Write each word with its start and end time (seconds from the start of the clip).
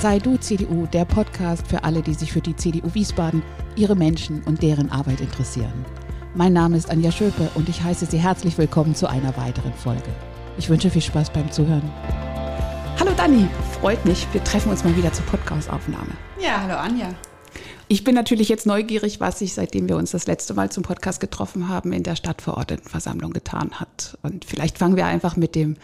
Sei 0.00 0.20
du 0.20 0.36
CDU, 0.36 0.86
der 0.86 1.04
Podcast 1.04 1.66
für 1.66 1.82
alle, 1.82 2.02
die 2.02 2.14
sich 2.14 2.32
für 2.32 2.40
die 2.40 2.54
CDU 2.54 2.94
Wiesbaden, 2.94 3.42
ihre 3.74 3.96
Menschen 3.96 4.44
und 4.44 4.62
deren 4.62 4.92
Arbeit 4.92 5.20
interessieren. 5.20 5.84
Mein 6.36 6.52
Name 6.52 6.76
ist 6.76 6.88
Anja 6.88 7.10
Schöpe 7.10 7.50
und 7.56 7.68
ich 7.68 7.82
heiße 7.82 8.06
Sie 8.06 8.18
herzlich 8.18 8.56
willkommen 8.58 8.94
zu 8.94 9.08
einer 9.08 9.36
weiteren 9.36 9.72
Folge. 9.74 10.08
Ich 10.56 10.68
wünsche 10.68 10.88
viel 10.88 11.02
Spaß 11.02 11.30
beim 11.30 11.50
Zuhören. 11.50 11.82
Hallo 13.00 13.10
Dani, 13.16 13.48
freut 13.80 14.04
mich. 14.04 14.24
Wir 14.32 14.44
treffen 14.44 14.70
uns 14.70 14.84
mal 14.84 14.96
wieder 14.96 15.12
zur 15.12 15.24
Podcast-Aufnahme. 15.26 16.12
Ja, 16.40 16.62
hallo 16.62 16.76
Anja. 16.76 17.12
Ich 17.88 18.04
bin 18.04 18.14
natürlich 18.14 18.48
jetzt 18.48 18.66
neugierig, 18.66 19.18
was 19.18 19.40
sich, 19.40 19.52
seitdem 19.52 19.88
wir 19.88 19.96
uns 19.96 20.12
das 20.12 20.28
letzte 20.28 20.54
Mal 20.54 20.70
zum 20.70 20.84
Podcast 20.84 21.18
getroffen 21.18 21.68
haben, 21.68 21.92
in 21.92 22.04
der 22.04 22.14
Stadtverordnetenversammlung 22.14 23.32
getan 23.32 23.72
hat. 23.72 24.16
Und 24.22 24.44
vielleicht 24.44 24.78
fangen 24.78 24.94
wir 24.94 25.06
einfach 25.06 25.34
mit 25.34 25.56
dem 25.56 25.76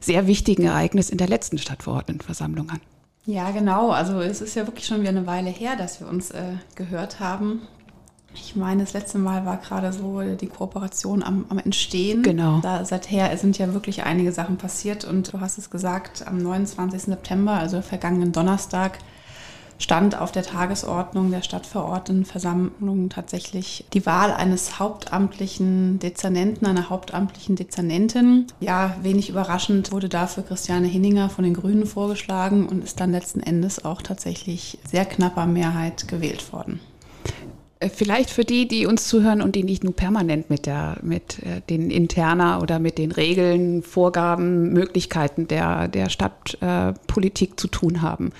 sehr 0.00 0.26
wichtigen 0.26 0.64
Ereignis 0.64 1.08
in 1.08 1.16
der 1.16 1.28
letzten 1.28 1.56
Stadtverordnetenversammlung 1.56 2.68
an. 2.68 2.80
Ja, 3.26 3.50
genau. 3.50 3.90
Also 3.90 4.20
es 4.20 4.40
ist 4.40 4.54
ja 4.54 4.66
wirklich 4.66 4.86
schon 4.86 5.00
wieder 5.00 5.10
eine 5.10 5.26
Weile 5.26 5.50
her, 5.50 5.76
dass 5.76 6.00
wir 6.00 6.08
uns 6.08 6.30
äh, 6.30 6.54
gehört 6.74 7.20
haben. 7.20 7.62
Ich 8.34 8.56
meine, 8.56 8.82
das 8.82 8.92
letzte 8.92 9.18
Mal 9.18 9.46
war 9.46 9.58
gerade 9.58 9.92
so 9.92 10.20
die 10.20 10.48
Kooperation 10.48 11.22
am, 11.22 11.46
am 11.48 11.58
Entstehen. 11.58 12.22
Genau. 12.22 12.58
Da, 12.60 12.84
seither 12.84 13.36
sind 13.36 13.58
ja 13.58 13.72
wirklich 13.72 14.02
einige 14.02 14.32
Sachen 14.32 14.56
passiert 14.56 15.04
und 15.04 15.32
du 15.32 15.40
hast 15.40 15.56
es 15.56 15.70
gesagt, 15.70 16.26
am 16.26 16.38
29. 16.38 17.02
September, 17.02 17.52
also 17.52 17.80
vergangenen 17.80 18.32
Donnerstag, 18.32 18.98
stand 19.78 20.18
auf 20.18 20.32
der 20.32 20.42
Tagesordnung 20.42 21.30
der 21.30 21.42
Stadtverordnetenversammlung 21.42 23.08
tatsächlich 23.08 23.84
die 23.92 24.06
Wahl 24.06 24.32
eines 24.32 24.78
hauptamtlichen 24.78 25.98
Dezernenten, 25.98 26.66
einer 26.66 26.90
hauptamtlichen 26.90 27.56
Dezernentin. 27.56 28.46
Ja, 28.60 28.96
wenig 29.02 29.28
überraschend 29.28 29.92
wurde 29.92 30.08
dafür 30.08 30.44
Christiane 30.44 30.86
Hinninger 30.86 31.28
von 31.28 31.44
den 31.44 31.54
Grünen 31.54 31.86
vorgeschlagen 31.86 32.66
und 32.66 32.84
ist 32.84 33.00
dann 33.00 33.12
letzten 33.12 33.40
Endes 33.40 33.84
auch 33.84 34.02
tatsächlich 34.02 34.78
sehr 34.88 35.04
knapper 35.04 35.46
Mehrheit 35.46 36.08
gewählt 36.08 36.52
worden. 36.52 36.80
Äh, 37.84 37.88
vielleicht 37.88 38.30
für 38.30 38.44
die, 38.44 38.66
die 38.66 38.86
uns 38.86 39.06
zuhören 39.08 39.42
und 39.42 39.54
die 39.54 39.64
nicht 39.64 39.84
nur 39.84 39.94
permanent 39.94 40.50
mit, 40.50 40.66
der, 40.66 40.98
mit 41.02 41.42
äh, 41.42 41.60
den 41.68 41.90
Interna 41.90 42.60
oder 42.60 42.78
mit 42.78 42.98
den 42.98 43.12
Regeln, 43.12 43.82
Vorgaben, 43.82 44.72
Möglichkeiten 44.72 45.48
der, 45.48 45.88
der 45.88 46.08
Stadtpolitik 46.08 47.52
äh, 47.52 47.56
zu 47.56 47.68
tun 47.68 48.02
haben. 48.02 48.32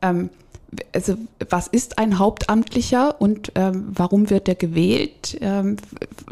Ähm, 0.00 0.30
also 0.94 1.16
was 1.48 1.66
ist 1.66 1.98
ein 1.98 2.18
Hauptamtlicher 2.18 3.20
und 3.20 3.52
ähm, 3.54 3.88
warum 3.94 4.30
wird 4.30 4.48
er 4.48 4.54
gewählt? 4.54 5.36
Ähm, 5.40 5.76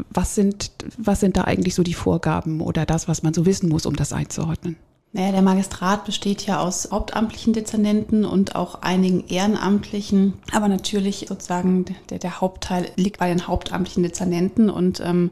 was, 0.09 0.35
sind, 0.35 0.71
was 0.97 1.19
sind 1.19 1.37
da 1.37 1.43
eigentlich 1.43 1.75
so 1.75 1.83
die 1.83 1.93
Vorgaben 1.93 2.61
oder 2.61 2.85
das, 2.85 3.07
was 3.07 3.23
man 3.23 3.33
so 3.33 3.45
wissen 3.45 3.69
muss, 3.69 3.85
um 3.85 3.95
das 3.95 4.13
einzuordnen? 4.13 4.77
Naja, 5.13 5.33
der 5.33 5.41
Magistrat 5.41 6.05
besteht 6.05 6.45
ja 6.45 6.61
aus 6.61 6.89
hauptamtlichen 6.89 7.51
Dezernenten 7.51 8.23
und 8.23 8.55
auch 8.55 8.81
einigen 8.81 9.27
Ehrenamtlichen. 9.27 10.35
Aber 10.53 10.69
natürlich 10.69 11.25
sozusagen 11.27 11.85
der, 12.09 12.19
der 12.19 12.39
Hauptteil 12.39 12.89
liegt 12.95 13.19
bei 13.19 13.27
den 13.27 13.45
hauptamtlichen 13.47 14.03
Dezernenten 14.03 14.69
und 14.69 15.01
ähm, 15.01 15.31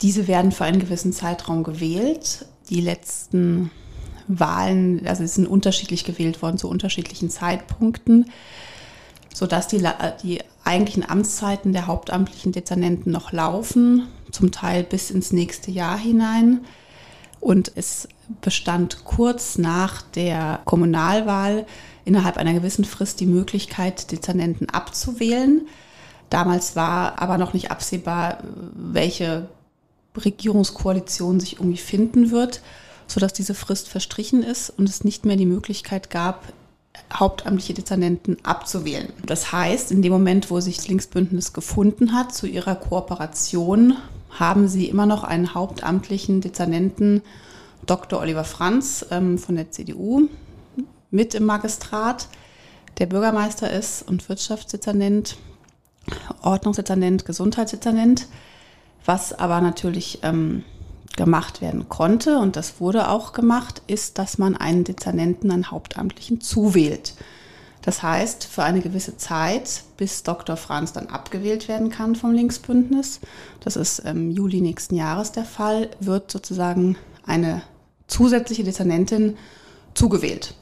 diese 0.00 0.28
werden 0.28 0.50
für 0.50 0.64
einen 0.64 0.80
gewissen 0.80 1.12
Zeitraum 1.12 1.62
gewählt. 1.62 2.46
Die 2.70 2.80
letzten 2.80 3.70
Wahlen, 4.28 5.06
also 5.06 5.22
es 5.22 5.34
sind 5.34 5.46
unterschiedlich 5.46 6.04
gewählt 6.04 6.42
worden 6.42 6.58
zu 6.58 6.68
unterschiedlichen 6.68 7.30
Zeitpunkten, 7.30 8.30
sodass 9.32 9.68
die, 9.68 9.82
die 10.22 10.40
eigentlichen 10.64 11.08
Amtszeiten 11.08 11.72
der 11.72 11.86
hauptamtlichen 11.86 12.52
Dezernenten 12.52 13.10
noch 13.10 13.32
laufen, 13.32 14.08
zum 14.30 14.50
Teil 14.50 14.84
bis 14.84 15.10
ins 15.10 15.32
nächste 15.32 15.70
Jahr 15.70 15.98
hinein. 15.98 16.60
Und 17.40 17.72
es 17.74 18.08
bestand 18.40 19.04
kurz 19.04 19.58
nach 19.58 20.02
der 20.02 20.60
Kommunalwahl 20.64 21.66
innerhalb 22.04 22.38
einer 22.38 22.54
gewissen 22.54 22.84
Frist 22.84 23.20
die 23.20 23.26
Möglichkeit, 23.26 24.10
Dezernenten 24.12 24.70
abzuwählen. 24.70 25.66
Damals 26.30 26.74
war 26.74 27.20
aber 27.20 27.36
noch 27.36 27.52
nicht 27.52 27.70
absehbar, 27.70 28.38
welche 28.74 29.48
Regierungskoalition 30.16 31.40
sich 31.40 31.54
irgendwie 31.58 31.76
finden 31.76 32.30
wird 32.30 32.62
sodass 33.06 33.32
diese 33.32 33.54
Frist 33.54 33.88
verstrichen 33.88 34.42
ist 34.42 34.70
und 34.70 34.88
es 34.88 35.04
nicht 35.04 35.24
mehr 35.24 35.36
die 35.36 35.46
Möglichkeit 35.46 36.10
gab, 36.10 36.52
hauptamtliche 37.12 37.74
Dezernenten 37.74 38.36
abzuwählen. 38.42 39.12
Das 39.26 39.52
heißt, 39.52 39.90
in 39.92 40.02
dem 40.02 40.12
Moment, 40.12 40.50
wo 40.50 40.60
sich 40.60 40.76
das 40.76 40.88
Linksbündnis 40.88 41.52
gefunden 41.52 42.12
hat 42.12 42.34
zu 42.34 42.46
ihrer 42.46 42.76
Kooperation, 42.76 43.96
haben 44.30 44.68
sie 44.68 44.88
immer 44.88 45.06
noch 45.06 45.24
einen 45.24 45.54
hauptamtlichen 45.54 46.40
Dezernenten, 46.40 47.22
Dr. 47.86 48.20
Oliver 48.20 48.44
Franz 48.44 49.06
ähm, 49.10 49.38
von 49.38 49.56
der 49.56 49.70
CDU, 49.70 50.28
mit 51.10 51.34
im 51.34 51.44
Magistrat, 51.44 52.28
der 52.98 53.06
Bürgermeister 53.06 53.70
ist 53.70 54.02
und 54.08 54.28
Wirtschaftsdezernent, 54.28 55.36
Ordnungsdezernent, 56.42 57.24
Gesundheitsdezernent, 57.24 58.26
was 59.04 59.32
aber 59.32 59.60
natürlich 59.60 60.20
ähm, 60.22 60.64
gemacht 61.16 61.60
werden 61.60 61.88
konnte, 61.88 62.38
und 62.38 62.56
das 62.56 62.80
wurde 62.80 63.08
auch 63.08 63.32
gemacht, 63.32 63.82
ist, 63.86 64.18
dass 64.18 64.38
man 64.38 64.56
einen 64.56 64.84
Dezernenten, 64.84 65.50
einen 65.50 65.70
Hauptamtlichen 65.70 66.40
zuwählt. 66.40 67.14
Das 67.82 68.02
heißt, 68.02 68.44
für 68.44 68.62
eine 68.62 68.80
gewisse 68.80 69.18
Zeit, 69.18 69.82
bis 69.98 70.22
Dr. 70.22 70.56
Franz 70.56 70.94
dann 70.94 71.08
abgewählt 71.08 71.68
werden 71.68 71.90
kann 71.90 72.16
vom 72.16 72.32
Linksbündnis, 72.32 73.20
das 73.60 73.76
ist 73.76 73.98
im 73.98 74.30
Juli 74.30 74.62
nächsten 74.62 74.94
Jahres 74.94 75.32
der 75.32 75.44
Fall, 75.44 75.90
wird 76.00 76.30
sozusagen 76.30 76.96
eine 77.26 77.62
zusätzliche 78.06 78.64
Dezernentin 78.64 79.36
zugewählt. 79.92 80.54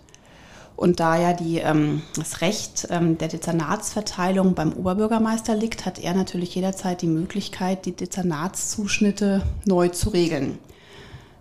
Und 0.77 1.00
da 1.00 1.16
ja 1.21 1.33
die, 1.33 1.59
ähm, 1.59 2.03
das 2.16 2.41
Recht 2.41 2.88
ähm, 2.91 3.19
der 3.19 3.28
Dezernatsverteilung 3.28 4.55
beim 4.55 4.72
Oberbürgermeister 4.72 5.55
liegt, 5.55 5.87
hat 5.87 5.99
er 5.99 6.15
natürlich 6.15 6.55
jederzeit 6.55 7.03
die 7.03 7.06
Möglichkeit, 7.06 7.87
die 7.87 7.93
Dezernatszuschnitte 7.93 9.43
neu 9.65 9.88
zu 9.88 10.10
regeln. 10.10 10.59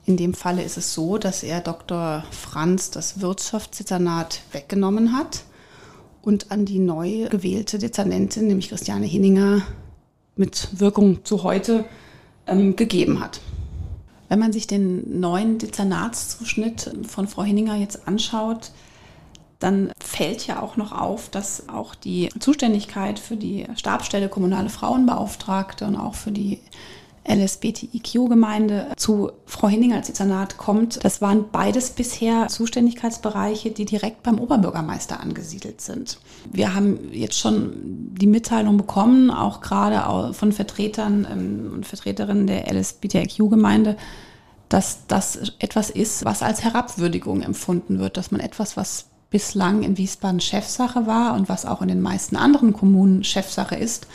In 0.06 0.18
dem 0.18 0.34
Falle 0.34 0.64
ist 0.64 0.78
es 0.78 0.94
so, 0.94 1.18
dass 1.18 1.44
er 1.44 1.62
Dr. 1.62 2.24
Franz 2.32 2.92
das 2.92 3.22
Wirtschaftsdezernat 3.22 4.42
weggenommen 4.52 5.16
hat 5.16 5.44
und 6.22 6.52
an 6.52 6.66
die 6.66 6.80
neu 6.80 7.28
gewählte 7.30 7.78
Dezernentin, 7.78 8.48
nämlich 8.48 8.70
Christiane 8.70 9.06
Hinninger, 9.06 9.62
mit 10.36 10.80
Wirkung 10.80 11.24
zu 11.24 11.44
heute 11.44 11.86
ähm, 12.48 12.76
gegeben 12.76 13.20
hat. 13.20 13.42
Wenn 14.28 14.40
man 14.40 14.54
sich 14.54 14.66
den 14.66 15.20
neuen 15.20 15.58
Dezernatszuschnitt 15.58 16.92
von 17.08 17.28
Frau 17.28 17.44
Hinninger 17.44 17.76
jetzt 17.76 18.08
anschaut, 18.08 18.72
dann 19.62 19.92
fällt 20.00 20.48
ja 20.48 20.62
auch 20.62 20.76
noch 20.76 20.92
auf, 20.92 21.30
dass 21.30 21.70
auch 21.70 21.96
die 21.96 22.30
Zuständigkeit 22.40 23.20
für 23.20 23.38
die 23.38 23.68
Stabstelle 23.76 24.28
Kommunale 24.28 24.70
Frauenbeauftragte 24.70 25.86
und 25.86 25.96
auch 25.96 26.16
für 26.16 26.32
die 26.32 26.60
LSBTIQ-Gemeinde 27.28 28.88
zu 28.98 29.32
Frau 29.46 29.68
Hinning 29.68 29.94
als 29.94 30.08
Dezernat 30.08 30.58
kommt. 30.58 31.04
Das 31.06 31.22
waren 31.22 31.46
beides 31.52 31.92
bisher 31.92 32.48
Zuständigkeitsbereiche, 32.48 33.70
die 33.70 33.86
direkt 33.86 34.24
beim 34.24 34.40
Oberbürgermeister 34.40 35.20
angesiedelt 35.20 35.82
sind. 35.82 36.18
Wir 36.52 36.74
haben 36.74 37.12
jetzt 37.12 37.38
schon 37.38 37.74
die 38.20 38.26
Mitteilung 38.26 38.78
bekommen, 38.78 39.30
auch 39.30 39.62
gerade 39.62 40.34
von 40.34 40.52
Vertretern 40.52 41.28
ähm, 41.32 41.72
und 41.76 41.86
Vertreterinnen 41.86 42.48
der 42.48 42.74
LSBTIQ-Gemeinde, 42.74 43.98
dass 44.70 45.06
das 45.08 45.54
etwas 45.60 45.92
ist, 45.92 46.26
was 46.26 46.42
als 46.42 46.64
Herabwürdigung 46.64 47.44
empfunden 47.44 48.00
wird, 48.00 48.18
dass 48.18 48.32
man 48.32 48.42
etwas, 48.42 48.78
was 48.78 49.11
bislang 49.32 49.82
in 49.82 49.98
Wiesbaden 49.98 50.42
Chefsache 50.42 51.08
war 51.08 51.34
und 51.34 51.50
was 51.50 51.66
auch 51.66 51.82
in 51.82 51.88
den 51.88 52.02
meisten 52.02 52.36
anderen 52.36 52.74
Kommunen 52.74 53.24
Chefsache 53.24 53.76
ist, 53.76 54.06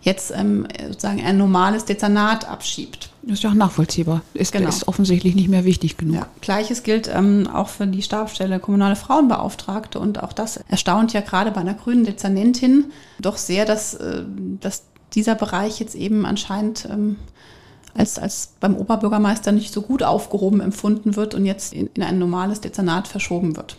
jetzt 0.00 0.32
ähm, 0.34 0.66
sozusagen 0.88 1.22
ein 1.24 1.38
normales 1.38 1.84
Dezernat 1.84 2.48
abschiebt. 2.48 3.10
Das 3.22 3.34
ist 3.34 3.44
ja 3.44 3.50
auch 3.50 3.54
nachvollziehbar. 3.54 4.22
Ist, 4.34 4.50
genau. 4.50 4.68
ist 4.68 4.88
offensichtlich 4.88 5.36
nicht 5.36 5.48
mehr 5.48 5.64
wichtig 5.64 5.96
genug. 5.96 6.16
Ja. 6.16 6.26
Gleiches 6.40 6.82
gilt 6.82 7.08
ähm, 7.08 7.48
auch 7.52 7.68
für 7.68 7.86
die 7.86 8.02
Stabstelle 8.02 8.58
kommunale 8.58 8.96
Frauenbeauftragte 8.96 10.00
und 10.00 10.22
auch 10.22 10.32
das 10.32 10.56
erstaunt 10.68 11.12
ja 11.12 11.20
gerade 11.20 11.52
bei 11.52 11.60
einer 11.60 11.74
grünen 11.74 12.04
Dezernentin 12.04 12.86
doch 13.20 13.36
sehr, 13.36 13.64
dass, 13.64 13.94
äh, 13.94 14.24
dass 14.60 14.84
dieser 15.14 15.36
Bereich 15.36 15.78
jetzt 15.78 15.94
eben 15.94 16.26
anscheinend 16.26 16.88
ähm, 16.90 17.16
als, 17.94 18.18
als 18.18 18.54
beim 18.58 18.74
Oberbürgermeister 18.74 19.52
nicht 19.52 19.72
so 19.72 19.82
gut 19.82 20.02
aufgehoben 20.02 20.60
empfunden 20.60 21.14
wird 21.14 21.34
und 21.34 21.44
jetzt 21.44 21.74
in, 21.74 21.90
in 21.94 22.02
ein 22.02 22.18
normales 22.18 22.60
Dezernat 22.60 23.06
verschoben 23.06 23.56
wird. 23.56 23.76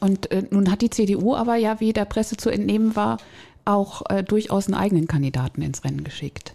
Und 0.00 0.30
äh, 0.30 0.44
nun 0.50 0.70
hat 0.70 0.82
die 0.82 0.90
CDU 0.90 1.34
aber 1.34 1.56
ja, 1.56 1.80
wie 1.80 1.92
der 1.92 2.04
Presse 2.04 2.36
zu 2.36 2.50
entnehmen 2.50 2.96
war, 2.96 3.18
auch 3.64 4.02
äh, 4.08 4.22
durchaus 4.22 4.66
einen 4.66 4.74
eigenen 4.74 5.06
Kandidaten 5.06 5.62
ins 5.62 5.84
Rennen 5.84 6.04
geschickt. 6.04 6.52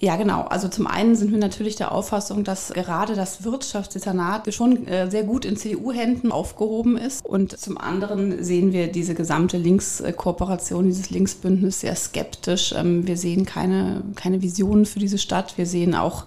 Ja, 0.00 0.16
genau. 0.16 0.42
Also 0.42 0.68
zum 0.68 0.86
einen 0.86 1.14
sind 1.14 1.30
wir 1.30 1.38
natürlich 1.38 1.76
der 1.76 1.92
Auffassung, 1.92 2.44
dass 2.44 2.72
gerade 2.74 3.14
das 3.14 3.44
Wirtschaftsdezernat 3.44 4.52
schon 4.52 4.86
äh, 4.86 5.10
sehr 5.10 5.22
gut 5.22 5.44
in 5.44 5.56
CDU-Händen 5.56 6.30
aufgehoben 6.30 6.98
ist. 6.98 7.24
Und 7.24 7.58
zum 7.58 7.78
anderen 7.78 8.42
sehen 8.44 8.72
wir 8.72 8.88
diese 8.88 9.14
gesamte 9.14 9.56
Linkskooperation, 9.56 10.86
dieses 10.86 11.10
Linksbündnis 11.10 11.80
sehr 11.80 11.94
skeptisch. 11.94 12.74
Ähm, 12.76 13.06
wir 13.06 13.16
sehen 13.16 13.46
keine, 13.46 14.02
keine 14.14 14.42
Visionen 14.42 14.84
für 14.84 14.98
diese 14.98 15.18
Stadt. 15.18 15.56
Wir 15.56 15.66
sehen 15.66 15.94
auch 15.94 16.26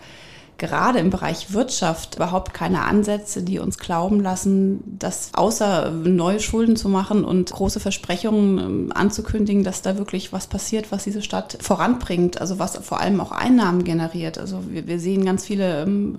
gerade 0.57 0.99
im 0.99 1.09
Bereich 1.09 1.53
Wirtschaft 1.53 2.15
überhaupt 2.15 2.53
keine 2.53 2.83
Ansätze, 2.83 3.43
die 3.43 3.59
uns 3.59 3.77
glauben 3.77 4.19
lassen, 4.19 4.97
dass 4.99 5.31
außer 5.33 5.91
neue 5.91 6.39
Schulden 6.39 6.75
zu 6.75 6.89
machen 6.89 7.23
und 7.23 7.51
große 7.51 7.79
Versprechungen 7.79 8.57
ähm, 8.57 8.91
anzukündigen, 8.93 9.63
dass 9.63 9.81
da 9.81 9.97
wirklich 9.97 10.33
was 10.33 10.47
passiert, 10.47 10.91
was 10.91 11.03
diese 11.03 11.21
Stadt 11.21 11.57
voranbringt, 11.61 12.41
also 12.41 12.59
was 12.59 12.77
vor 12.77 12.99
allem 12.99 13.21
auch 13.21 13.31
Einnahmen 13.31 13.83
generiert. 13.83 14.37
Also 14.37 14.63
wir, 14.69 14.87
wir 14.87 14.99
sehen 14.99 15.25
ganz 15.25 15.45
viele 15.45 15.83
ähm, 15.83 16.17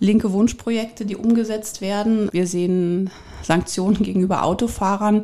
linke 0.00 0.32
Wunschprojekte, 0.32 1.04
die 1.04 1.16
umgesetzt 1.16 1.80
werden. 1.80 2.28
Wir 2.32 2.46
sehen 2.46 3.10
Sanktionen 3.42 4.02
gegenüber 4.02 4.44
Autofahrern, 4.44 5.22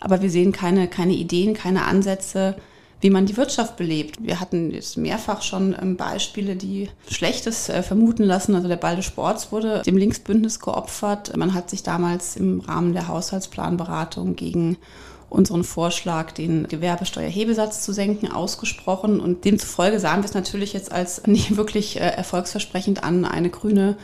aber 0.00 0.22
wir 0.22 0.30
sehen 0.30 0.52
keine, 0.52 0.88
keine 0.88 1.14
Ideen, 1.14 1.54
keine 1.54 1.84
Ansätze, 1.84 2.56
wie 3.00 3.10
man 3.10 3.26
die 3.26 3.36
Wirtschaft 3.36 3.76
belebt. 3.76 4.16
Wir 4.20 4.40
hatten 4.40 4.70
jetzt 4.70 4.96
mehrfach 4.96 5.42
schon 5.42 5.76
ähm, 5.80 5.96
Beispiele, 5.96 6.56
die 6.56 6.88
Schlechtes 7.08 7.68
äh, 7.68 7.82
vermuten 7.82 8.24
lassen. 8.24 8.54
Also 8.54 8.68
der 8.68 8.76
Ball 8.76 8.96
des 8.96 9.04
Sports 9.04 9.52
wurde 9.52 9.82
dem 9.86 9.96
Linksbündnis 9.96 10.58
geopfert. 10.60 11.36
Man 11.36 11.54
hat 11.54 11.70
sich 11.70 11.82
damals 11.82 12.36
im 12.36 12.60
Rahmen 12.60 12.92
der 12.92 13.08
Haushaltsplanberatung 13.08 14.34
gegen 14.34 14.78
unseren 15.30 15.62
Vorschlag, 15.62 16.32
den 16.32 16.66
Gewerbesteuerhebesatz 16.68 17.82
zu 17.82 17.92
senken, 17.92 18.32
ausgesprochen. 18.32 19.20
Und 19.20 19.44
demzufolge 19.44 20.00
sahen 20.00 20.22
wir 20.22 20.28
es 20.28 20.34
natürlich 20.34 20.72
jetzt 20.72 20.90
als 20.90 21.26
nicht 21.26 21.56
wirklich 21.56 21.96
äh, 21.96 22.00
erfolgsversprechend 22.00 23.04
an, 23.04 23.24
eine 23.24 23.50
grüne 23.50 23.96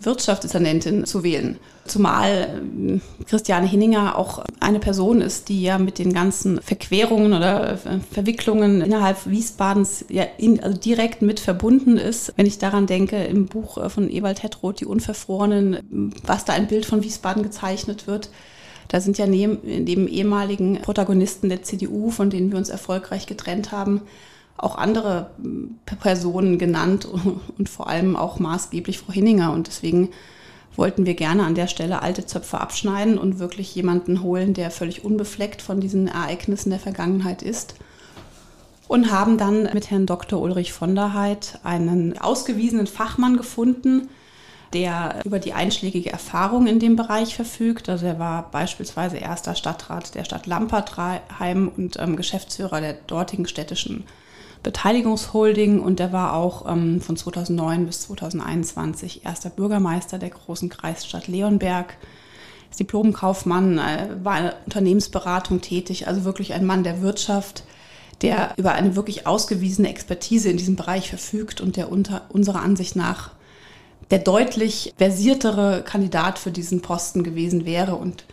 Wirtschaftsdezernentin 0.00 1.04
zu 1.06 1.22
wählen. 1.22 1.58
Zumal 1.86 2.60
äh, 2.86 3.24
Christiane 3.24 3.66
Hinninger 3.66 4.16
auch 4.16 4.44
eine 4.60 4.78
Person 4.78 5.20
ist, 5.20 5.48
die 5.48 5.62
ja 5.62 5.78
mit 5.78 5.98
den 5.98 6.12
ganzen 6.12 6.60
Verquerungen 6.60 7.32
oder 7.32 7.72
äh, 7.72 7.76
Verwicklungen 8.10 8.80
innerhalb 8.80 9.26
Wiesbadens 9.26 10.04
ja 10.08 10.24
in, 10.36 10.62
also 10.62 10.78
direkt 10.78 11.22
mit 11.22 11.40
verbunden 11.40 11.96
ist. 11.96 12.32
Wenn 12.36 12.46
ich 12.46 12.58
daran 12.58 12.86
denke, 12.86 13.16
im 13.24 13.46
Buch 13.46 13.78
äh, 13.78 13.88
von 13.88 14.10
Ewald 14.10 14.42
Hedroth, 14.42 14.80
Die 14.80 14.86
Unverfrorenen, 14.86 16.12
was 16.24 16.44
da 16.44 16.52
ein 16.52 16.68
Bild 16.68 16.86
von 16.86 17.02
Wiesbaden 17.02 17.42
gezeichnet 17.42 18.06
wird, 18.06 18.30
da 18.88 19.00
sind 19.00 19.18
ja 19.18 19.26
neben, 19.26 19.58
neben 19.62 20.08
ehemaligen 20.08 20.80
Protagonisten 20.80 21.48
der 21.48 21.62
CDU, 21.62 22.10
von 22.10 22.30
denen 22.30 22.50
wir 22.50 22.58
uns 22.58 22.70
erfolgreich 22.70 23.26
getrennt 23.26 23.70
haben, 23.70 24.02
auch 24.58 24.76
andere 24.76 25.30
Personen 26.00 26.58
genannt 26.58 27.08
und 27.58 27.68
vor 27.68 27.88
allem 27.88 28.16
auch 28.16 28.38
maßgeblich 28.38 28.98
Frau 28.98 29.12
Hinninger. 29.12 29.52
Und 29.52 29.68
deswegen 29.68 30.10
wollten 30.76 31.06
wir 31.06 31.14
gerne 31.14 31.44
an 31.44 31.54
der 31.54 31.66
Stelle 31.66 32.02
alte 32.02 32.26
Zöpfe 32.26 32.60
abschneiden 32.60 33.18
und 33.18 33.38
wirklich 33.38 33.74
jemanden 33.74 34.22
holen, 34.22 34.54
der 34.54 34.70
völlig 34.70 35.04
unbefleckt 35.04 35.62
von 35.62 35.80
diesen 35.80 36.08
Ereignissen 36.08 36.70
der 36.70 36.78
Vergangenheit 36.78 37.42
ist. 37.42 37.74
Und 38.86 39.10
haben 39.10 39.36
dann 39.36 39.64
mit 39.74 39.90
Herrn 39.90 40.06
Dr. 40.06 40.40
Ulrich 40.40 40.72
von 40.72 40.94
der 40.94 41.12
Heid 41.12 41.58
einen 41.62 42.16
ausgewiesenen 42.16 42.86
Fachmann 42.86 43.36
gefunden, 43.36 44.08
der 44.72 45.20
über 45.24 45.38
die 45.38 45.52
einschlägige 45.52 46.10
Erfahrung 46.10 46.66
in 46.66 46.78
dem 46.78 46.96
Bereich 46.96 47.34
verfügt. 47.34 47.88
Also 47.88 48.06
er 48.06 48.18
war 48.18 48.50
beispielsweise 48.50 49.18
erster 49.18 49.54
Stadtrat 49.54 50.14
der 50.14 50.24
Stadt 50.24 50.46
Lampertheim 50.46 51.70
und 51.76 51.98
ähm, 51.98 52.16
Geschäftsführer 52.16 52.80
der 52.80 52.94
dortigen 52.94 53.46
städtischen 53.46 54.04
Beteiligungsholding 54.62 55.80
und 55.80 56.00
er 56.00 56.12
war 56.12 56.34
auch 56.34 56.70
ähm, 56.70 57.00
von 57.00 57.16
2009 57.16 57.86
bis 57.86 58.02
2021 58.02 59.24
erster 59.24 59.50
Bürgermeister 59.50 60.18
der 60.18 60.30
großen 60.30 60.68
Kreisstadt 60.68 61.28
Leonberg. 61.28 61.96
Ist 62.70 62.80
Diplomkaufmann, 62.80 63.78
äh, 63.78 64.08
war 64.22 64.38
in 64.38 64.44
der 64.44 64.56
Unternehmensberatung 64.64 65.60
tätig, 65.60 66.06
also 66.06 66.24
wirklich 66.24 66.54
ein 66.54 66.66
Mann 66.66 66.84
der 66.84 67.00
Wirtschaft, 67.00 67.64
der 68.22 68.52
über 68.56 68.72
eine 68.72 68.96
wirklich 68.96 69.26
ausgewiesene 69.26 69.88
Expertise 69.88 70.50
in 70.50 70.56
diesem 70.56 70.76
Bereich 70.76 71.08
verfügt 71.08 71.60
und 71.60 71.76
der 71.76 71.90
unter 71.90 72.22
unserer 72.30 72.62
Ansicht 72.62 72.96
nach 72.96 73.30
der 74.10 74.18
deutlich 74.18 74.94
versiertere 74.96 75.82
Kandidat 75.84 76.38
für 76.38 76.50
diesen 76.50 76.80
Posten 76.80 77.22
gewesen 77.22 77.64
wäre 77.64 77.94
und 77.94 78.24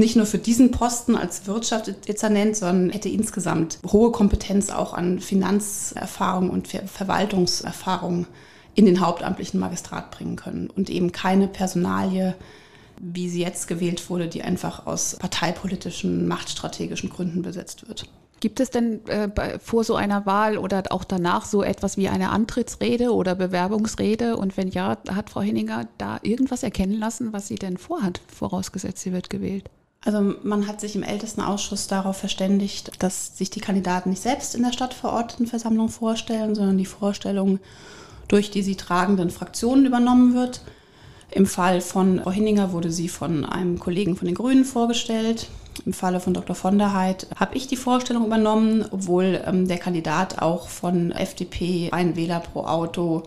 nicht 0.00 0.16
nur 0.16 0.26
für 0.26 0.38
diesen 0.38 0.72
Posten 0.72 1.14
als 1.14 1.46
Wirtschaftsdezernent, 1.46 2.56
sondern 2.56 2.90
hätte 2.90 3.08
insgesamt 3.08 3.78
hohe 3.86 4.10
Kompetenz 4.10 4.70
auch 4.70 4.94
an 4.94 5.20
Finanzerfahrung 5.20 6.50
und 6.50 6.68
Ver 6.68 6.86
Verwaltungserfahrung 6.86 8.26
in 8.74 8.86
den 8.86 9.00
hauptamtlichen 9.00 9.60
Magistrat 9.60 10.10
bringen 10.10 10.36
können 10.36 10.70
und 10.70 10.90
eben 10.90 11.12
keine 11.12 11.48
Personalie, 11.48 12.34
wie 13.00 13.28
sie 13.28 13.40
jetzt 13.40 13.68
gewählt 13.68 14.10
wurde, 14.10 14.28
die 14.28 14.42
einfach 14.42 14.86
aus 14.86 15.16
parteipolitischen, 15.18 16.28
machtstrategischen 16.28 17.10
Gründen 17.10 17.42
besetzt 17.42 17.88
wird. 17.88 18.08
Gibt 18.40 18.58
es 18.58 18.70
denn 18.70 19.06
äh, 19.06 19.58
vor 19.58 19.84
so 19.84 19.96
einer 19.96 20.24
Wahl 20.24 20.56
oder 20.56 20.82
auch 20.90 21.04
danach 21.04 21.44
so 21.44 21.62
etwas 21.62 21.98
wie 21.98 22.08
eine 22.08 22.30
Antrittsrede 22.30 23.14
oder 23.14 23.34
Bewerbungsrede? 23.34 24.36
Und 24.36 24.56
wenn 24.56 24.68
ja, 24.68 24.96
hat 25.10 25.28
Frau 25.28 25.42
Henninger 25.42 25.86
da 25.98 26.18
irgendwas 26.22 26.62
erkennen 26.62 26.98
lassen, 26.98 27.34
was 27.34 27.48
sie 27.48 27.56
denn 27.56 27.76
vorhat, 27.76 28.22
vorausgesetzt 28.34 29.02
sie 29.02 29.12
wird 29.12 29.28
gewählt? 29.28 29.68
Also 30.04 30.34
man 30.42 30.66
hat 30.66 30.80
sich 30.80 30.96
im 30.96 31.02
Ältestenausschuss 31.02 31.86
darauf 31.86 32.16
verständigt, 32.16 32.90
dass 33.02 33.36
sich 33.36 33.50
die 33.50 33.60
Kandidaten 33.60 34.10
nicht 34.10 34.22
selbst 34.22 34.54
in 34.54 34.62
der 34.62 34.72
Stadtverordnetenversammlung 34.72 35.90
vorstellen, 35.90 36.54
sondern 36.54 36.78
die 36.78 36.86
Vorstellung 36.86 37.60
durch 38.28 38.50
die 38.50 38.62
sie 38.62 38.76
tragenden 38.76 39.30
Fraktionen 39.30 39.84
übernommen 39.84 40.34
wird. 40.34 40.62
Im 41.32 41.46
Fall 41.46 41.80
von 41.80 42.20
Frau 42.20 42.30
Hinninger 42.30 42.72
wurde 42.72 42.90
sie 42.90 43.08
von 43.08 43.44
einem 43.44 43.78
Kollegen 43.78 44.16
von 44.16 44.26
den 44.26 44.34
Grünen 44.34 44.64
vorgestellt. 44.64 45.48
Im 45.84 45.92
Falle 45.92 46.20
von 46.20 46.34
Dr. 46.34 46.56
von 46.56 46.78
der 46.78 46.94
Heid 46.94 47.26
habe 47.36 47.56
ich 47.56 47.66
die 47.66 47.76
Vorstellung 47.76 48.26
übernommen, 48.26 48.84
obwohl 48.90 49.40
ähm, 49.44 49.68
der 49.68 49.78
Kandidat 49.78 50.40
auch 50.40 50.68
von 50.68 51.12
FDP, 51.12 51.90
ein 51.92 52.16
Wähler 52.16 52.40
pro 52.40 52.64
Auto, 52.64 53.24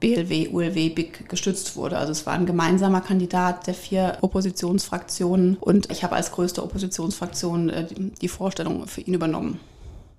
BLW, 0.00 0.48
ULW, 0.48 0.90
BIC 0.90 1.28
gestützt 1.28 1.76
wurde. 1.76 1.98
Also 1.98 2.12
es 2.12 2.24
war 2.26 2.34
ein 2.34 2.46
gemeinsamer 2.46 3.00
Kandidat 3.00 3.66
der 3.66 3.74
vier 3.74 4.18
Oppositionsfraktionen 4.20 5.56
und 5.60 5.90
ich 5.90 6.04
habe 6.04 6.14
als 6.14 6.30
größte 6.32 6.62
Oppositionsfraktion 6.62 7.68
äh, 7.68 7.86
die 8.20 8.28
Vorstellung 8.28 8.86
für 8.86 9.00
ihn 9.00 9.14
übernommen. 9.14 9.58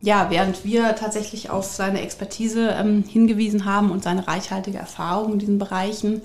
Ja, 0.01 0.27
während 0.29 0.63
wir 0.63 0.95
tatsächlich 0.95 1.49
auf 1.49 1.65
seine 1.65 2.01
Expertise 2.01 2.69
ähm, 2.69 3.03
hingewiesen 3.07 3.65
haben 3.65 3.91
und 3.91 4.03
seine 4.03 4.27
reichhaltige 4.27 4.77
Erfahrung 4.77 5.33
in 5.33 5.39
diesen 5.39 5.59
Bereichen, 5.59 6.21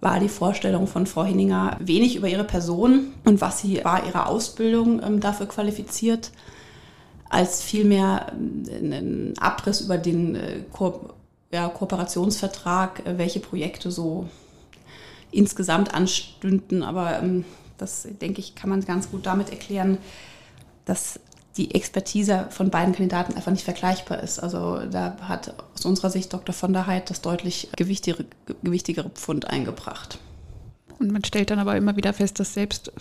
war 0.00 0.20
die 0.20 0.28
Vorstellung 0.28 0.86
von 0.86 1.06
Frau 1.06 1.24
Hinninger 1.24 1.76
wenig 1.80 2.16
über 2.16 2.28
ihre 2.28 2.44
Person 2.44 3.14
und 3.24 3.40
was 3.40 3.60
sie 3.60 3.84
war 3.84 4.06
ihre 4.06 4.26
Ausbildung 4.26 5.02
ähm, 5.02 5.20
dafür 5.20 5.46
qualifiziert, 5.46 6.30
als 7.28 7.62
vielmehr 7.62 8.32
äh, 8.68 8.84
ein 8.84 9.34
Abriss 9.38 9.80
über 9.80 9.98
den 9.98 10.34
äh, 10.36 10.60
Ko 10.72 11.10
ja, 11.50 11.68
Kooperationsvertrag, 11.68 13.06
äh, 13.06 13.18
welche 13.18 13.40
Projekte 13.40 13.90
so 13.90 14.28
insgesamt 15.30 15.94
anstünden. 15.94 16.82
Aber 16.82 17.18
ähm, 17.20 17.44
das, 17.76 18.06
denke 18.20 18.40
ich, 18.40 18.54
kann 18.54 18.70
man 18.70 18.84
ganz 18.84 19.10
gut 19.10 19.26
damit 19.26 19.50
erklären, 19.50 19.98
dass 20.84 21.20
die 21.56 21.74
Expertise 21.74 22.46
von 22.50 22.70
beiden 22.70 22.94
Kandidaten 22.94 23.34
einfach 23.34 23.50
nicht 23.50 23.64
vergleichbar 23.64 24.22
ist. 24.22 24.38
Also 24.38 24.80
da 24.90 25.16
hat 25.20 25.54
aus 25.74 25.84
unserer 25.84 26.10
Sicht 26.10 26.32
Dr. 26.32 26.54
von 26.54 26.72
der 26.72 26.86
Heid 26.86 27.10
das 27.10 27.20
deutlich 27.20 27.68
gewichtigere, 27.76 28.24
gewichtigere 28.62 29.10
Pfund 29.10 29.46
eingebracht. 29.48 30.18
Und 31.00 31.12
man 31.12 31.24
stellt 31.24 31.50
dann 31.50 31.58
aber 31.58 31.76
immer 31.76 31.96
wieder 31.96 32.12
fest, 32.12 32.40
dass 32.40 32.54
selbst, 32.54 32.92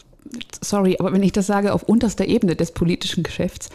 sorry, 0.61 0.97
aber 0.99 1.13
wenn 1.13 1.23
ich 1.23 1.31
das 1.31 1.47
sage, 1.47 1.73
auf 1.73 1.83
unterster 1.83 2.25
Ebene 2.25 2.55
des 2.55 2.71
politischen 2.71 3.23
Geschäfts 3.23 3.69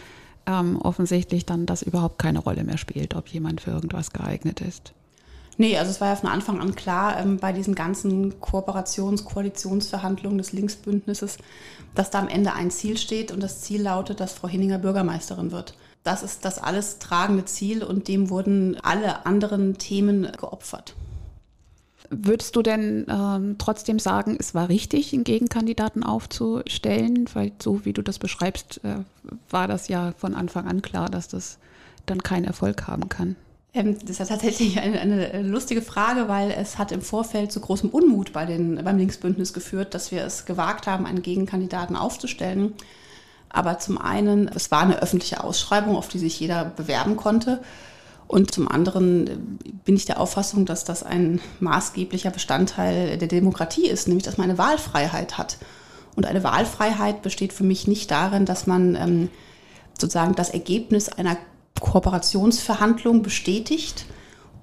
ähm, 0.45 0.79
offensichtlich 0.81 1.45
dann 1.45 1.65
das 1.65 1.81
überhaupt 1.81 2.19
keine 2.19 2.39
Rolle 2.39 2.63
mehr 2.63 2.77
spielt, 2.77 3.15
ob 3.15 3.27
jemand 3.27 3.61
für 3.61 3.71
irgendwas 3.71 4.11
geeignet 4.11 4.61
ist. 4.61 4.93
Nee, 5.57 5.77
also 5.77 5.91
es 5.91 6.01
war 6.01 6.09
ja 6.09 6.15
von 6.15 6.29
Anfang 6.29 6.59
an 6.59 6.75
klar 6.75 7.19
ähm, 7.19 7.37
bei 7.37 7.53
diesen 7.53 7.75
ganzen 7.75 8.39
Kooperations-, 8.39 9.23
Koalitionsverhandlungen 9.23 10.39
des 10.39 10.51
Linksbündnisses, 10.51 11.37
dass 11.93 12.09
da 12.09 12.19
am 12.19 12.27
Ende 12.27 12.53
ein 12.53 12.71
Ziel 12.71 12.97
steht 12.97 13.31
und 13.31 13.41
das 13.41 13.61
Ziel 13.61 13.83
lautet, 13.83 14.19
dass 14.19 14.33
Frau 14.33 14.47
Hinninger 14.47 14.79
Bürgermeisterin 14.79 15.51
wird. 15.51 15.75
Das 16.03 16.23
ist 16.23 16.43
das 16.43 16.57
alles 16.57 16.99
tragende 16.99 17.45
Ziel 17.45 17.83
und 17.83 18.07
dem 18.07 18.29
wurden 18.29 18.77
alle 18.81 19.25
anderen 19.25 19.77
Themen 19.77 20.31
geopfert. 20.39 20.95
Würdest 22.21 22.55
du 22.55 22.61
denn 22.61 23.05
ähm, 23.09 23.55
trotzdem 23.57 23.99
sagen, 23.99 24.37
es 24.39 24.53
war 24.53 24.69
richtig, 24.69 25.13
einen 25.13 25.23
Gegenkandidaten 25.23 26.03
aufzustellen? 26.03 27.25
Weil 27.33 27.51
so 27.61 27.85
wie 27.85 27.93
du 27.93 28.01
das 28.01 28.19
beschreibst, 28.19 28.81
äh, 28.83 28.97
war 29.49 29.67
das 29.67 29.87
ja 29.87 30.13
von 30.17 30.35
Anfang 30.35 30.67
an 30.67 30.81
klar, 30.81 31.09
dass 31.09 31.27
das 31.27 31.57
dann 32.05 32.21
keinen 32.21 32.45
Erfolg 32.45 32.87
haben 32.87 33.09
kann. 33.09 33.35
Ähm, 33.73 33.97
das 34.05 34.19
ist 34.19 34.27
tatsächlich 34.27 34.79
eine, 34.79 34.99
eine, 34.99 35.41
lustige 35.41 35.81
Frage, 35.81 36.27
weil 36.27 36.51
es 36.51 36.77
hat 36.77 36.91
im 36.91 37.01
Vorfeld 37.01 37.51
zu 37.51 37.59
großem 37.59 37.89
Unmut 37.89 38.33
bei 38.33 38.45
den, 38.45 38.83
beim 38.83 38.97
Linksbündnis 38.97 39.53
geführt, 39.53 39.93
dass 39.93 40.11
wir 40.11 40.23
es 40.23 40.45
gewagt 40.45 40.87
haben, 40.87 41.05
einen 41.05 41.21
Gegenkandidaten 41.21 41.95
aufzustellen. 41.95 42.73
Aber 43.49 43.79
zum 43.79 43.99
einen, 43.99 44.47
es 44.47 44.71
war 44.71 44.81
eine 44.81 45.01
öffentliche 45.01 45.43
Ausschreibung, 45.43 45.95
auf 45.95 46.07
die 46.07 46.19
sich 46.19 46.39
jeder 46.39 46.65
bewerben 46.65 47.17
konnte. 47.17 47.61
Und 48.33 48.49
zum 48.49 48.67
anderen 48.67 49.27
äh, 49.27 49.37
bin 49.85 49.95
ich 49.95 50.05
der 50.05 50.19
Auffassung, 50.19 50.65
dass 50.65 50.85
das 50.85 51.03
ein 51.03 51.39
maßgeblicher 51.59 52.31
Bestandteil 52.31 53.19
der 53.19 53.27
Demokratie 53.27 53.87
ist, 53.87 54.07
nämlich 54.07 54.23
dass 54.23 54.39
man 54.39 54.49
eine 54.49 54.57
Wahlfreiheit 54.57 55.37
hat. 55.37 55.57
Und 56.15 56.25
eine 56.25 56.43
Wahlfreiheit 56.43 57.21
besteht 57.21 57.53
für 57.53 57.63
mich 57.63 57.85
nicht 57.85 58.09
darin, 58.09 58.45
dass 58.45 58.65
man 58.65 58.95
ähm, 58.95 59.29
sozusagen 59.99 60.33
das 60.33 60.49
Ergebnis 60.49 61.09
einer 61.09 61.37
Kooperationsverhandlung 61.79 63.21
bestätigt 63.21 64.05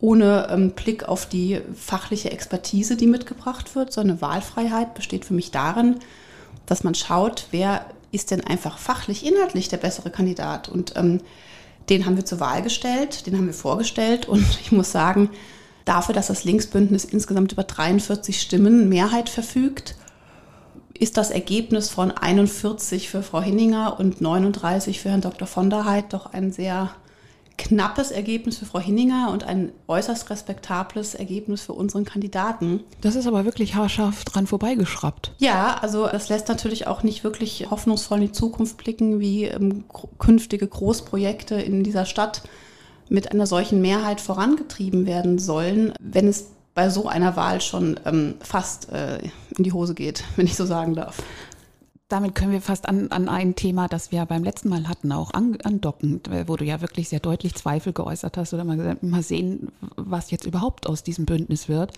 ohne 0.01 0.49
ähm, 0.51 0.73
Blick 0.73 1.05
auf 1.05 1.27
die 1.27 1.61
fachliche 1.73 2.33
Expertise, 2.33 2.97
die 2.97 3.07
mitgebracht 3.07 3.77
wird. 3.77 3.93
So 3.93 4.01
eine 4.01 4.21
Wahlfreiheit 4.21 4.95
besteht 4.95 5.25
für 5.25 5.35
mich 5.35 5.53
darin, 5.53 6.01
dass 6.67 6.83
man 6.83 6.97
schaut, 6.97 7.47
wer 7.53 7.87
ist 8.11 8.33
denn 8.33 8.43
einfach 8.43 8.79
fachlich, 8.79 9.25
inhaltlich 9.25 9.69
der 9.69 9.77
bessere 9.77 10.11
Kandidat. 10.11 10.69
Und 10.69 10.95
ähm, 10.97 11.21
den 11.89 12.07
haben 12.07 12.17
wir 12.17 12.25
zur 12.25 12.41
Wahl 12.41 12.63
gestellt, 12.63 13.27
den 13.27 13.37
haben 13.37 13.47
wir 13.47 13.55
vorgestellt. 13.55 14.29
Und 14.29 14.47
ich 14.61 14.73
muss 14.73 14.93
sagen, 14.93 15.31
dafür, 15.85 16.15
dass 16.15 16.29
das 16.29 16.45
Linksbündnis 16.45 17.05
insgesamt 17.05 17.53
über 17.53 17.65
43 17.65 18.41
Stimmen 18.41 18.89
Mehrheit 18.89 19.29
verfügt, 19.29 19.97
ist 20.95 21.17
das 21.17 21.31
Ergebnis 21.31 21.89
von 21.89 22.11
41 22.11 23.09
für 23.09 23.23
Frau 23.23 23.41
Hinninger 23.41 23.99
und 23.99 24.21
39 24.21 25.01
für 25.01 25.09
Herrn 25.09 25.23
Dr. 25.23 25.49
von 25.49 25.71
der 25.71 25.87
Heid 25.87 26.13
doch 26.13 26.33
ein 26.33 26.53
sehr 26.53 26.91
knappes 27.61 28.11
Ergebnis 28.11 28.57
für 28.57 28.65
Frau 28.65 28.81
Hinninger 28.81 29.31
und 29.31 29.45
ein 29.45 29.73
äußerst 29.87 30.31
respektables 30.31 31.15
Ergebnis 31.15 31.61
für 31.61 31.75
unseren 31.75 32.07
Kandidaten. 32.07 32.81
Das 33.03 33.17
ist 33.17 33.27
aber 33.27 33.45
wirklich 33.45 33.75
haarscharf 33.75 34.25
dran 34.25 34.47
vorbeigeschraubt. 34.47 35.33
Ja, 35.39 35.77
also 35.83 36.07
das 36.07 36.31
lässt 36.31 36.49
natürlich 36.49 36.87
auch 36.87 37.03
nicht 37.03 37.23
wirklich 37.23 37.71
hoffnungsvoll 37.71 38.19
in 38.19 38.27
die 38.29 38.33
Zukunft 38.33 38.79
blicken, 38.79 39.21
wie 39.21 39.45
ähm, 39.45 39.85
künftige 40.19 40.67
Großprojekte 40.67 41.57
in 41.57 41.85
dieser 41.85 42.07
Stadt 42.07 42.43
mit 43.11 43.31
einer 43.31 43.47
solchen 43.47 43.83
Mehrheit 43.83 44.23
vorangetrieben 44.23 45.05
werden 45.05 45.39
sollen, 45.39 45.93
wenn 46.01 46.29
es 46.29 46.47
bei 46.73 46.89
so 46.89 47.09
einer 47.09 47.37
Wahl 47.37 47.61
schon 47.61 48.01
ähm, 48.07 48.37
fast 48.41 48.91
äh, 48.91 49.19
in 49.59 49.65
die 49.65 49.73
Hose 49.73 49.95
geht, 49.95 50.25
wenn 50.37 50.47
ich 50.47 50.57
so 50.57 50.65
sagen 50.65 50.95
darf 50.95 51.23
damit 52.11 52.35
können 52.35 52.53
wir 52.53 52.61
fast 52.61 52.89
an, 52.89 53.09
an 53.13 53.29
ein 53.29 53.55
Thema, 53.55 53.89
das 53.89 54.11
wir 54.11 54.27
beim 54.27 54.45
letzten 54.45 54.69
Mal 54.69 54.89
hatten, 54.89 55.13
auch 55.13 55.33
an, 55.33 55.57
andocken, 55.63 56.21
wo 56.47 56.57
du 56.57 56.65
ja 56.65 56.81
wirklich 56.81 57.09
sehr 57.09 57.21
deutlich 57.21 57.55
Zweifel 57.55 57.93
geäußert 57.93 58.37
hast 58.37 58.53
oder 58.53 58.65
mal, 58.65 58.77
gesagt, 58.77 59.03
mal 59.03 59.23
sehen, 59.23 59.71
was 59.97 60.31
jetzt 60.31 60.45
überhaupt 60.45 60.87
aus 60.87 61.03
diesem 61.05 61.25
Bündnis 61.25 61.69
wird, 61.69 61.93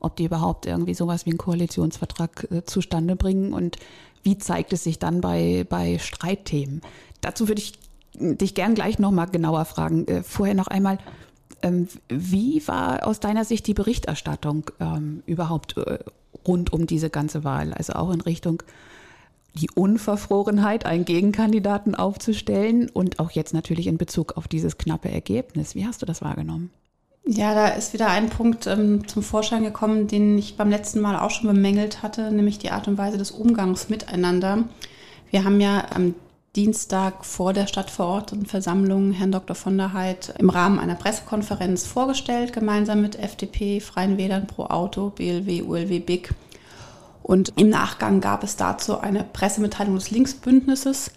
ob 0.00 0.16
die 0.16 0.24
überhaupt 0.24 0.66
irgendwie 0.66 0.94
sowas 0.94 1.26
wie 1.26 1.30
einen 1.30 1.38
Koalitionsvertrag 1.38 2.48
äh, 2.50 2.64
zustande 2.64 3.14
bringen 3.14 3.52
und 3.52 3.78
wie 4.24 4.36
zeigt 4.36 4.72
es 4.72 4.84
sich 4.84 4.98
dann 4.98 5.20
bei, 5.20 5.64
bei 5.68 5.98
Streitthemen. 5.98 6.82
Dazu 7.20 7.48
würde 7.48 7.60
ich 7.60 7.74
dich 8.14 8.54
gern 8.54 8.74
gleich 8.74 8.98
nochmal 8.98 9.28
genauer 9.28 9.64
fragen. 9.64 10.06
Äh, 10.08 10.22
vorher 10.22 10.54
noch 10.54 10.66
einmal, 10.66 10.98
ähm, 11.62 11.86
wie 12.08 12.66
war 12.66 13.06
aus 13.06 13.20
deiner 13.20 13.44
Sicht 13.44 13.66
die 13.66 13.74
Berichterstattung 13.74 14.70
ähm, 14.80 15.22
überhaupt 15.26 15.76
äh, 15.76 16.00
rund 16.46 16.72
um 16.72 16.86
diese 16.86 17.10
ganze 17.10 17.44
Wahl? 17.44 17.72
Also 17.72 17.94
auch 17.94 18.12
in 18.12 18.20
Richtung 18.20 18.62
die 19.54 19.70
Unverfrorenheit, 19.74 20.86
einen 20.86 21.04
Gegenkandidaten 21.04 21.94
aufzustellen 21.94 22.88
und 22.90 23.18
auch 23.18 23.30
jetzt 23.30 23.52
natürlich 23.52 23.86
in 23.86 23.98
Bezug 23.98 24.36
auf 24.36 24.48
dieses 24.48 24.78
knappe 24.78 25.10
Ergebnis. 25.10 25.74
Wie 25.74 25.86
hast 25.86 26.02
du 26.02 26.06
das 26.06 26.22
wahrgenommen? 26.22 26.70
Ja, 27.24 27.54
da 27.54 27.68
ist 27.68 27.92
wieder 27.92 28.08
ein 28.08 28.30
Punkt 28.30 28.66
ähm, 28.66 29.06
zum 29.06 29.22
Vorschein 29.22 29.62
gekommen, 29.62 30.08
den 30.08 30.36
ich 30.38 30.56
beim 30.56 30.70
letzten 30.70 31.00
Mal 31.00 31.18
auch 31.18 31.30
schon 31.30 31.52
bemängelt 31.52 32.02
hatte, 32.02 32.32
nämlich 32.32 32.58
die 32.58 32.70
Art 32.70 32.88
und 32.88 32.98
Weise 32.98 33.18
des 33.18 33.30
Umgangs 33.30 33.88
miteinander. 33.88 34.64
Wir 35.30 35.44
haben 35.44 35.60
ja 35.60 35.86
am 35.94 36.14
Dienstag 36.56 37.24
vor 37.24 37.52
der 37.52 37.66
Stadtverordnetenversammlung 37.66 39.12
Herrn 39.12 39.32
Dr. 39.32 39.54
von 39.54 39.78
der 39.78 39.92
Heid 39.92 40.34
im 40.38 40.50
Rahmen 40.50 40.78
einer 40.78 40.96
Pressekonferenz 40.96 41.86
vorgestellt, 41.86 42.52
gemeinsam 42.52 43.00
mit 43.00 43.18
FDP, 43.18 43.80
Freien 43.80 44.18
Wählern 44.18 44.46
pro 44.46 44.64
Auto, 44.64 45.10
BLW, 45.10 45.62
ULW, 45.62 46.00
BIG 46.00 46.34
und 47.22 47.52
im 47.56 47.68
Nachgang 47.68 48.20
gab 48.20 48.42
es 48.42 48.56
dazu 48.56 48.98
eine 48.98 49.24
Pressemitteilung 49.24 49.94
des 49.94 50.10
Linksbündnisses, 50.10 51.12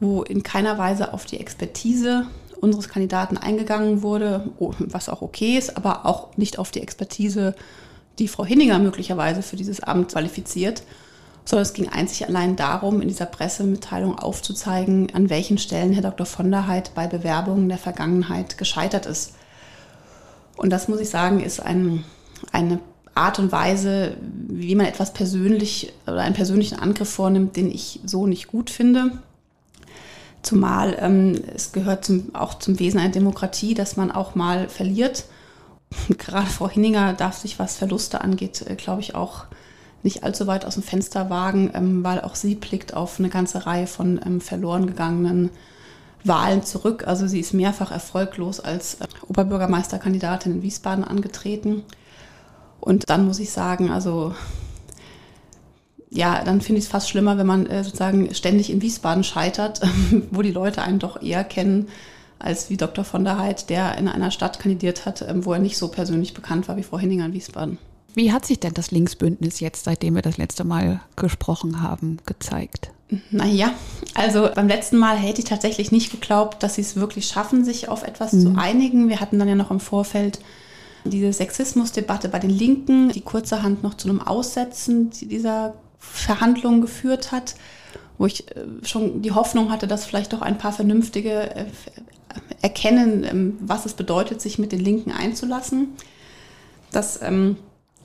wo 0.00 0.22
in 0.22 0.42
keiner 0.42 0.76
Weise 0.78 1.14
auf 1.14 1.24
die 1.24 1.40
Expertise 1.40 2.26
unseres 2.60 2.88
Kandidaten 2.88 3.36
eingegangen 3.36 4.02
wurde, 4.02 4.50
was 4.58 5.08
auch 5.08 5.22
okay 5.22 5.56
ist, 5.56 5.76
aber 5.76 6.06
auch 6.06 6.36
nicht 6.36 6.58
auf 6.58 6.70
die 6.70 6.82
Expertise, 6.82 7.54
die 8.18 8.28
Frau 8.28 8.44
Hinninger 8.44 8.78
möglicherweise 8.78 9.42
für 9.42 9.56
dieses 9.56 9.80
Amt 9.80 10.12
qualifiziert, 10.12 10.82
sondern 11.44 11.62
es 11.62 11.74
ging 11.74 11.88
einzig 11.88 12.26
allein 12.26 12.56
darum, 12.56 13.00
in 13.00 13.08
dieser 13.08 13.26
Pressemitteilung 13.26 14.18
aufzuzeigen, 14.18 15.14
an 15.14 15.30
welchen 15.30 15.58
Stellen 15.58 15.92
Herr 15.92 16.02
Dr. 16.02 16.26
von 16.26 16.50
der 16.50 16.66
Heid 16.66 16.92
bei 16.94 17.06
Bewerbungen 17.06 17.68
der 17.68 17.78
Vergangenheit 17.78 18.58
gescheitert 18.58 19.06
ist. 19.06 19.34
Und 20.56 20.70
das 20.70 20.88
muss 20.88 21.00
ich 21.00 21.10
sagen, 21.10 21.40
ist 21.40 21.60
ein, 21.60 22.04
eine 22.52 22.80
Art 23.16 23.38
und 23.38 23.52
Weise, 23.52 24.16
wie 24.20 24.74
man 24.74 24.86
etwas 24.86 25.12
persönlich 25.12 25.92
oder 26.06 26.20
einen 26.20 26.34
persönlichen 26.34 26.78
Angriff 26.78 27.08
vornimmt, 27.08 27.56
den 27.56 27.70
ich 27.70 28.00
so 28.04 28.26
nicht 28.26 28.48
gut 28.48 28.70
finde. 28.70 29.12
Zumal 30.42 30.96
ähm, 31.00 31.42
es 31.54 31.72
gehört 31.72 32.04
zum, 32.04 32.34
auch 32.34 32.54
zum 32.54 32.78
Wesen 32.78 33.00
einer 33.00 33.10
Demokratie, 33.10 33.74
dass 33.74 33.96
man 33.96 34.12
auch 34.12 34.34
mal 34.34 34.68
verliert. 34.68 35.24
Gerade 36.18 36.46
Frau 36.46 36.68
Hinninger 36.68 37.14
darf 37.14 37.36
sich, 37.36 37.58
was 37.58 37.76
Verluste 37.76 38.20
angeht, 38.20 38.64
äh, 38.68 38.76
glaube 38.76 39.00
ich, 39.00 39.14
auch 39.14 39.46
nicht 40.02 40.22
allzu 40.22 40.46
weit 40.46 40.64
aus 40.64 40.74
dem 40.74 40.82
Fenster 40.82 41.30
wagen, 41.30 41.70
ähm, 41.74 42.04
weil 42.04 42.20
auch 42.20 42.34
sie 42.34 42.54
blickt 42.54 42.94
auf 42.94 43.18
eine 43.18 43.28
ganze 43.28 43.66
Reihe 43.66 43.86
von 43.86 44.20
ähm, 44.24 44.40
verloren 44.40 44.86
gegangenen 44.86 45.50
Wahlen 46.22 46.62
zurück. 46.62 47.06
Also 47.06 47.26
sie 47.26 47.40
ist 47.40 47.54
mehrfach 47.54 47.90
erfolglos 47.90 48.60
als 48.60 48.94
äh, 48.96 49.06
Oberbürgermeisterkandidatin 49.28 50.52
in 50.52 50.62
Wiesbaden 50.62 51.02
angetreten. 51.02 51.82
Und 52.86 53.10
dann 53.10 53.26
muss 53.26 53.40
ich 53.40 53.50
sagen, 53.50 53.90
also 53.90 54.32
ja, 56.08 56.44
dann 56.44 56.60
finde 56.60 56.78
ich 56.78 56.84
es 56.84 56.90
fast 56.90 57.10
schlimmer, 57.10 57.36
wenn 57.36 57.46
man 57.46 57.66
äh, 57.66 57.82
sozusagen 57.82 58.32
ständig 58.32 58.70
in 58.70 58.80
Wiesbaden 58.80 59.24
scheitert, 59.24 59.80
wo 60.30 60.40
die 60.40 60.52
Leute 60.52 60.82
einen 60.82 61.00
doch 61.00 61.20
eher 61.20 61.42
kennen 61.42 61.88
als 62.38 62.70
wie 62.70 62.76
Dr. 62.76 63.04
von 63.04 63.24
der 63.24 63.38
Heid, 63.38 63.70
der 63.70 63.98
in 63.98 64.06
einer 64.06 64.30
Stadt 64.30 64.60
kandidiert 64.60 65.04
hat, 65.04 65.22
ähm, 65.22 65.44
wo 65.44 65.52
er 65.52 65.58
nicht 65.58 65.76
so 65.78 65.88
persönlich 65.88 66.32
bekannt 66.32 66.68
war 66.68 66.76
wie 66.76 66.84
Frau 66.84 66.96
Henninger 66.96 67.26
in 67.26 67.32
Wiesbaden. 67.32 67.78
Wie 68.14 68.30
hat 68.30 68.46
sich 68.46 68.60
denn 68.60 68.72
das 68.72 68.92
Linksbündnis 68.92 69.58
jetzt, 69.58 69.82
seitdem 69.82 70.14
wir 70.14 70.22
das 70.22 70.36
letzte 70.36 70.62
Mal 70.62 71.00
gesprochen 71.16 71.82
haben, 71.82 72.18
gezeigt? 72.24 72.92
Naja, 73.32 73.72
also 74.14 74.48
beim 74.54 74.68
letzten 74.68 74.96
Mal 74.96 75.16
hätte 75.16 75.40
ich 75.40 75.46
tatsächlich 75.46 75.90
nicht 75.90 76.12
geglaubt, 76.12 76.62
dass 76.62 76.76
sie 76.76 76.82
es 76.82 76.94
wirklich 76.94 77.26
schaffen, 77.26 77.64
sich 77.64 77.88
auf 77.88 78.04
etwas 78.04 78.32
mhm. 78.32 78.40
zu 78.42 78.54
einigen. 78.56 79.08
Wir 79.08 79.18
hatten 79.18 79.40
dann 79.40 79.48
ja 79.48 79.56
noch 79.56 79.72
im 79.72 79.80
Vorfeld 79.80 80.38
diese 81.10 81.32
Sexismusdebatte 81.32 82.28
bei 82.28 82.38
den 82.38 82.50
Linken, 82.50 83.10
die 83.10 83.20
kurzerhand 83.20 83.82
noch 83.82 83.94
zu 83.94 84.08
einem 84.08 84.20
Aussetzen 84.20 85.10
dieser 85.10 85.74
Verhandlungen 85.98 86.80
geführt 86.80 87.32
hat, 87.32 87.54
wo 88.18 88.26
ich 88.26 88.50
äh, 88.56 88.64
schon 88.82 89.22
die 89.22 89.32
Hoffnung 89.32 89.70
hatte, 89.70 89.86
dass 89.86 90.04
vielleicht 90.04 90.32
doch 90.32 90.42
ein 90.42 90.58
paar 90.58 90.72
Vernünftige 90.72 91.54
äh, 91.54 91.66
erkennen, 92.62 93.24
ähm, 93.24 93.58
was 93.60 93.86
es 93.86 93.94
bedeutet, 93.94 94.40
sich 94.40 94.58
mit 94.58 94.72
den 94.72 94.80
Linken 94.80 95.12
einzulassen. 95.12 95.88
Das 96.92 97.20
ähm, 97.22 97.56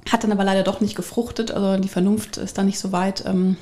hat 0.09 0.23
dann 0.23 0.31
aber 0.31 0.43
leider 0.43 0.63
doch 0.63 0.81
nicht 0.81 0.95
gefruchtet, 0.95 1.51
also 1.51 1.81
die 1.81 1.89
Vernunft 1.89 2.37
ist 2.37 2.57
da 2.57 2.63
nicht 2.63 2.79
so 2.79 2.91
weit. 2.91 3.23
Ähm, 3.25 3.57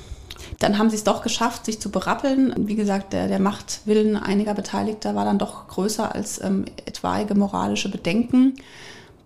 dann 0.58 0.78
haben 0.78 0.90
sie 0.90 0.96
es 0.96 1.04
doch 1.04 1.22
geschafft, 1.22 1.66
sich 1.66 1.80
zu 1.80 1.90
berappeln. 1.90 2.54
Wie 2.66 2.74
gesagt, 2.74 3.12
der, 3.12 3.28
der 3.28 3.40
Machtwillen 3.40 4.16
einiger 4.16 4.54
Beteiligter 4.54 5.14
war 5.14 5.24
dann 5.24 5.38
doch 5.38 5.68
größer 5.68 6.14
als 6.14 6.42
ähm, 6.42 6.64
etwaige 6.86 7.34
moralische 7.34 7.90
Bedenken. 7.90 8.54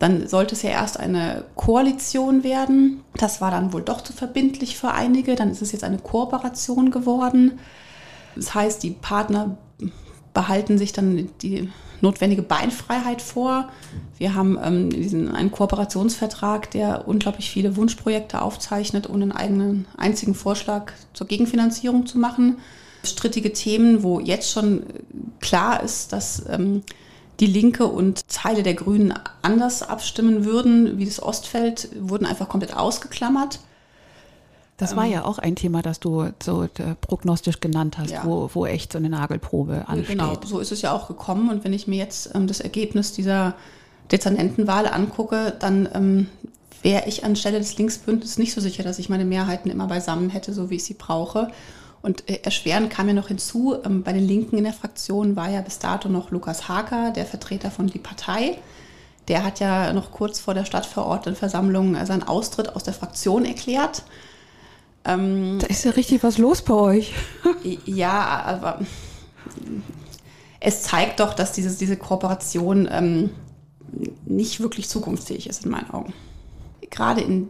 Dann 0.04 0.28
sollte 0.28 0.54
es 0.54 0.60
ja 0.60 0.68
erst 0.68 1.00
eine 1.00 1.46
Koalition 1.54 2.44
werden. 2.44 3.02
Das 3.16 3.40
war 3.40 3.50
dann 3.50 3.72
wohl 3.72 3.80
doch 3.80 4.02
zu 4.02 4.12
verbindlich 4.12 4.76
für 4.76 4.90
einige. 4.90 5.34
Dann 5.34 5.50
ist 5.50 5.62
es 5.62 5.72
jetzt 5.72 5.82
eine 5.82 5.96
Kooperation 5.96 6.90
geworden. 6.90 7.58
Das 8.36 8.54
heißt, 8.54 8.82
die 8.82 8.90
Partner 8.90 9.56
behalten 10.34 10.76
sich 10.76 10.92
dann 10.92 11.30
die 11.40 11.70
notwendige 12.02 12.42
Beinfreiheit 12.42 13.22
vor. 13.22 13.70
Wir 14.18 14.34
haben 14.34 14.58
ähm, 14.62 14.90
diesen, 14.90 15.34
einen 15.34 15.50
Kooperationsvertrag, 15.50 16.70
der 16.72 17.08
unglaublich 17.08 17.48
viele 17.48 17.74
Wunschprojekte 17.78 18.42
aufzeichnet, 18.42 19.08
ohne 19.08 19.24
einen 19.24 19.32
eigenen 19.32 19.86
einzigen 19.96 20.34
Vorschlag 20.34 20.92
zur 21.14 21.28
Gegenfinanzierung 21.28 22.04
zu 22.04 22.18
machen. 22.18 22.58
Strittige 23.04 23.54
Themen, 23.54 24.02
wo 24.02 24.20
jetzt 24.20 24.50
schon 24.50 24.82
klar 25.40 25.82
ist, 25.82 26.12
dass 26.12 26.44
ähm, 26.46 26.82
die 27.40 27.46
Linke 27.46 27.86
und 27.86 28.28
Teile 28.28 28.62
der 28.62 28.74
Grünen 28.74 29.14
anders 29.42 29.82
abstimmen 29.82 30.44
würden, 30.44 30.98
wie 30.98 31.04
das 31.04 31.22
Ostfeld, 31.22 31.88
wurden 31.98 32.26
einfach 32.26 32.48
komplett 32.48 32.76
ausgeklammert. 32.76 33.60
Das 34.76 34.96
war 34.96 35.06
ähm, 35.06 35.12
ja 35.12 35.24
auch 35.24 35.38
ein 35.38 35.54
Thema, 35.54 35.82
das 35.82 36.00
du 36.00 36.30
so 36.42 36.64
äh, 36.64 36.68
prognostisch 37.00 37.60
genannt 37.60 37.98
hast, 37.98 38.10
ja. 38.10 38.24
wo, 38.24 38.50
wo 38.52 38.66
echt 38.66 38.92
so 38.92 38.98
eine 38.98 39.08
Nagelprobe 39.08 39.84
ansteht. 39.86 40.18
Genau, 40.18 40.36
so 40.44 40.58
ist 40.58 40.72
es 40.72 40.82
ja 40.82 40.92
auch 40.92 41.06
gekommen. 41.06 41.48
Und 41.48 41.64
wenn 41.64 41.72
ich 41.72 41.86
mir 41.86 41.96
jetzt 41.96 42.34
ähm, 42.34 42.46
das 42.46 42.60
Ergebnis 42.60 43.12
dieser 43.12 43.54
Dezernentenwahl 44.10 44.88
angucke, 44.88 45.54
dann 45.60 45.88
ähm, 45.94 46.26
wäre 46.82 47.08
ich 47.08 47.24
anstelle 47.24 47.58
des 47.58 47.78
Linksbündnisses 47.78 48.38
nicht 48.38 48.52
so 48.52 48.60
sicher, 48.60 48.82
dass 48.82 48.98
ich 48.98 49.08
meine 49.08 49.24
Mehrheiten 49.24 49.70
immer 49.70 49.86
beisammen 49.86 50.28
hätte, 50.28 50.52
so 50.52 50.70
wie 50.70 50.76
ich 50.76 50.84
sie 50.84 50.94
brauche. 50.94 51.50
Und 52.04 52.28
äh, 52.28 52.40
erschwerend 52.42 52.90
kam 52.90 53.08
ja 53.08 53.14
noch 53.14 53.28
hinzu, 53.28 53.76
ähm, 53.82 54.02
bei 54.02 54.12
den 54.12 54.28
Linken 54.28 54.58
in 54.58 54.64
der 54.64 54.74
Fraktion 54.74 55.36
war 55.36 55.48
ja 55.48 55.62
bis 55.62 55.78
dato 55.78 56.10
noch 56.10 56.30
Lukas 56.30 56.68
Haker, 56.68 57.12
der 57.12 57.24
Vertreter 57.24 57.70
von 57.70 57.86
Die 57.86 57.98
Partei. 57.98 58.58
Der 59.26 59.42
hat 59.42 59.58
ja 59.58 59.90
noch 59.94 60.12
kurz 60.12 60.38
vor 60.38 60.52
der 60.52 60.66
Stadtverordnetenversammlung 60.66 61.94
äh, 61.94 62.04
seinen 62.04 62.22
Austritt 62.22 62.76
aus 62.76 62.84
der 62.84 62.92
Fraktion 62.92 63.46
erklärt. 63.46 64.02
Ähm, 65.06 65.58
da 65.62 65.66
ist 65.68 65.86
ja 65.86 65.92
richtig 65.92 66.22
was 66.22 66.36
los 66.36 66.60
bei 66.60 66.74
euch. 66.74 67.14
ja, 67.86 68.42
aber 68.44 68.80
es 70.60 70.82
zeigt 70.82 71.20
doch, 71.20 71.32
dass 71.32 71.52
diese, 71.52 71.74
diese 71.74 71.96
Kooperation 71.96 72.86
ähm, 72.92 73.30
nicht 74.26 74.60
wirklich 74.60 74.90
zukunftsfähig 74.90 75.48
ist 75.48 75.64
in 75.64 75.70
meinen 75.70 75.88
Augen. 75.88 76.12
Gerade 76.90 77.22
in 77.22 77.48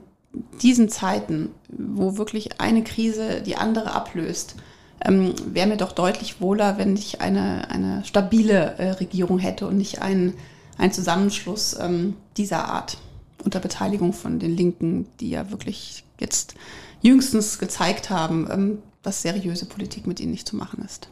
diesen 0.62 0.88
Zeiten, 0.88 1.50
wo 1.68 2.16
wirklich 2.16 2.60
eine 2.60 2.84
Krise 2.84 3.42
die 3.42 3.56
andere 3.56 3.92
ablöst, 3.92 4.56
ähm, 5.04 5.34
wäre 5.46 5.66
mir 5.66 5.76
doch 5.76 5.92
deutlich 5.92 6.40
wohler, 6.40 6.78
wenn 6.78 6.96
ich 6.96 7.20
eine, 7.20 7.70
eine 7.70 8.04
stabile 8.04 8.76
äh, 8.78 8.90
Regierung 8.92 9.38
hätte 9.38 9.66
und 9.66 9.76
nicht 9.76 10.02
einen, 10.02 10.34
einen 10.78 10.92
Zusammenschluss 10.92 11.76
ähm, 11.80 12.16
dieser 12.36 12.66
Art 12.66 12.98
unter 13.44 13.60
Beteiligung 13.60 14.12
von 14.12 14.38
den 14.38 14.56
Linken, 14.56 15.06
die 15.20 15.30
ja 15.30 15.50
wirklich 15.50 16.04
jetzt 16.18 16.54
jüngstens 17.02 17.58
gezeigt 17.58 18.10
haben, 18.10 18.48
ähm, 18.50 18.78
dass 19.02 19.22
seriöse 19.22 19.66
Politik 19.66 20.06
mit 20.06 20.20
ihnen 20.20 20.30
nicht 20.30 20.48
zu 20.48 20.56
machen 20.56 20.82
ist. 20.84 21.08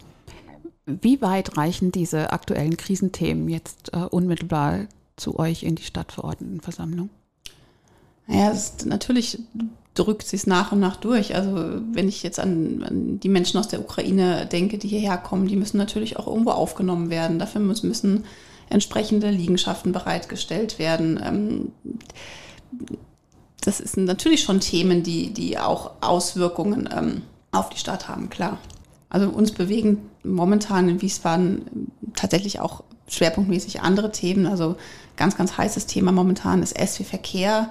Wie 0.87 1.21
weit 1.21 1.57
reichen 1.57 1.93
diese 1.93 2.33
aktuellen 2.33 2.76
Krisenthemen 2.76 3.49
jetzt 3.49 3.93
äh, 3.93 3.99
unmittelbar 3.99 4.87
zu 5.17 5.38
euch 5.38 5.62
in 5.62 5.76
die 5.76 5.85
Stadtverordnetenversammlung? 5.85 7.11
Naja, 8.26 8.50
ist, 8.50 8.87
natürlich 8.87 9.38
drückt 9.95 10.26
sie 10.26 10.37
es 10.37 10.47
nach 10.47 10.73
und 10.73 10.81
nach 10.81 10.97
durch. 10.97 11.35
Also 11.35 11.81
wenn 11.93 12.09
ich 12.09 12.23
jetzt 12.23 12.41
an, 12.41 12.83
an, 12.83 13.21
die 13.21 13.29
Menschen 13.29 13.59
aus 13.59 13.69
der 13.69 13.81
Ukraine 13.81 14.47
denke, 14.47 14.79
die 14.79 14.88
hierher 14.88 15.19
kommen, 15.19 15.49
die 15.49 15.57
müssen 15.57 15.76
natürlich 15.76 16.17
auch 16.17 16.26
irgendwo 16.26 16.50
aufgenommen 16.50 17.11
werden. 17.11 17.38
Dafür 17.38 17.61
müssen, 17.61 17.88
müssen 17.88 18.25
entsprechende 18.71 19.31
Liegenschaften 19.31 19.93
bereitgestellt 19.93 20.79
werden. 20.79 21.21
Ähm, 21.23 21.73
das 23.61 23.79
sind 23.79 24.07
natürlich 24.07 24.43
schon 24.43 24.61
Themen, 24.61 25.02
die, 25.02 25.33
die 25.33 25.59
auch 25.59 25.93
Auswirkungen 26.00 26.88
ähm, 26.93 27.23
auf 27.52 27.69
die 27.69 27.79
Stadt 27.79 28.09
haben, 28.09 28.31
klar. 28.31 28.59
Also 29.11 29.29
uns 29.29 29.52
bewegen 29.52 29.99
momentan 30.25 30.88
in 30.88 31.02
Wiesbaden 31.02 31.91
tatsächlich 32.14 32.61
auch 32.61 32.83
schwerpunktmäßig 33.09 33.83
andere 33.83 34.11
Themen. 34.11 34.47
Also 34.47 34.76
ganz, 35.17 35.37
ganz 35.37 35.59
heißes 35.59 35.85
Thema 35.87 36.12
momentan 36.12 36.62
ist 36.62 36.79
SW 36.79 37.05
Verkehr 37.05 37.71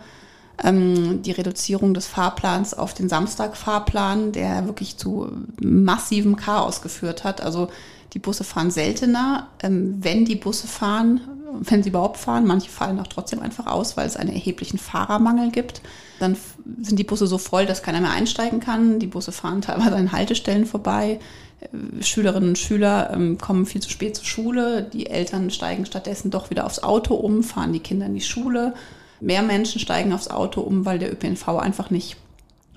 ähm, 0.64 1.22
die 1.22 1.32
Reduzierung 1.32 1.94
des 1.94 2.08
Fahrplans 2.08 2.74
auf 2.74 2.94
den 2.94 3.10
Samstagfahrplan, 3.10 4.32
der 4.32 4.66
wirklich 4.66 4.98
zu 4.98 5.30
massivem 5.62 6.36
Chaos 6.36 6.82
geführt 6.82 7.24
hat. 7.24 7.42
Also 7.42 7.70
die 8.14 8.20
Busse 8.20 8.44
fahren 8.44 8.72
seltener. 8.72 9.48
Ähm, 9.64 9.98
wenn 10.02 10.26
die 10.26 10.36
Busse 10.36 10.68
fahren, 10.68 11.22
wenn 11.60 11.84
sie 11.84 11.90
überhaupt 11.90 12.18
fahren, 12.18 12.46
manche 12.46 12.70
fallen 12.70 13.00
auch 13.00 13.08
trotzdem 13.08 13.42
einfach 13.42 13.68
aus, 13.68 13.98
weil 13.98 14.08
es 14.08 14.18
einen 14.18 14.32
erheblichen 14.32 14.78
Fahrermangel 14.78 15.52
gibt. 15.52 15.82
Dann 16.20 16.38
sind 16.82 16.98
die 16.98 17.04
Busse 17.04 17.28
so 17.28 17.38
voll, 17.38 17.66
dass 17.66 17.84
keiner 17.84 18.02
mehr 18.02 18.12
einsteigen 18.12 18.60
kann. 18.60 19.00
Die 19.00 19.08
Busse 19.08 19.32
fahren 19.32 19.62
teilweise 19.62 19.96
an 19.96 20.12
Haltestellen 20.12 20.66
vorbei. 20.66 21.20
Äh, 21.60 22.04
Schülerinnen 22.04 22.50
und 22.50 22.58
Schüler 22.58 23.12
ähm, 23.14 23.38
kommen 23.38 23.66
viel 23.66 23.82
zu 23.82 23.90
spät 23.90 24.16
zur 24.16 24.26
Schule. 24.26 24.84
Die 24.84 25.08
Eltern 25.08 25.50
steigen 25.50 25.86
stattdessen 25.86 26.32
doch 26.32 26.50
wieder 26.50 26.66
aufs 26.66 26.84
Auto 26.84 27.16
um, 27.16 27.44
fahren 27.44 27.74
die 27.74 27.80
Kinder 27.80 28.06
in 28.06 28.14
die 28.14 28.22
Schule. 28.22 28.74
Mehr 29.22 29.44
Menschen 29.44 29.80
steigen 29.80 30.14
aufs 30.14 30.28
Auto 30.28 30.62
um, 30.62 30.86
weil 30.86 31.00
der 31.00 31.14
ÖPNV 31.14 31.48
einfach 31.48 31.90
nicht 31.90 32.18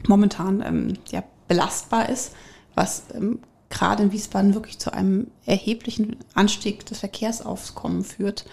momentan 0.07 0.63
ähm, 0.65 0.95
ja, 1.11 1.25
belastbar 1.49 2.09
ist, 2.09 2.33
was 2.75 3.05
ähm, 3.15 3.41
gerade 3.71 4.05
in 4.05 4.13
Wiesbaden 4.13 4.55
wirklich 4.55 4.79
zu 4.79 4.93
einem 4.93 5.29
erheblichen 5.47 6.17
Anstieg 6.35 6.87
des 6.87 7.01
Verkehrsaufkommens 7.01 8.13
führt. 8.13 8.45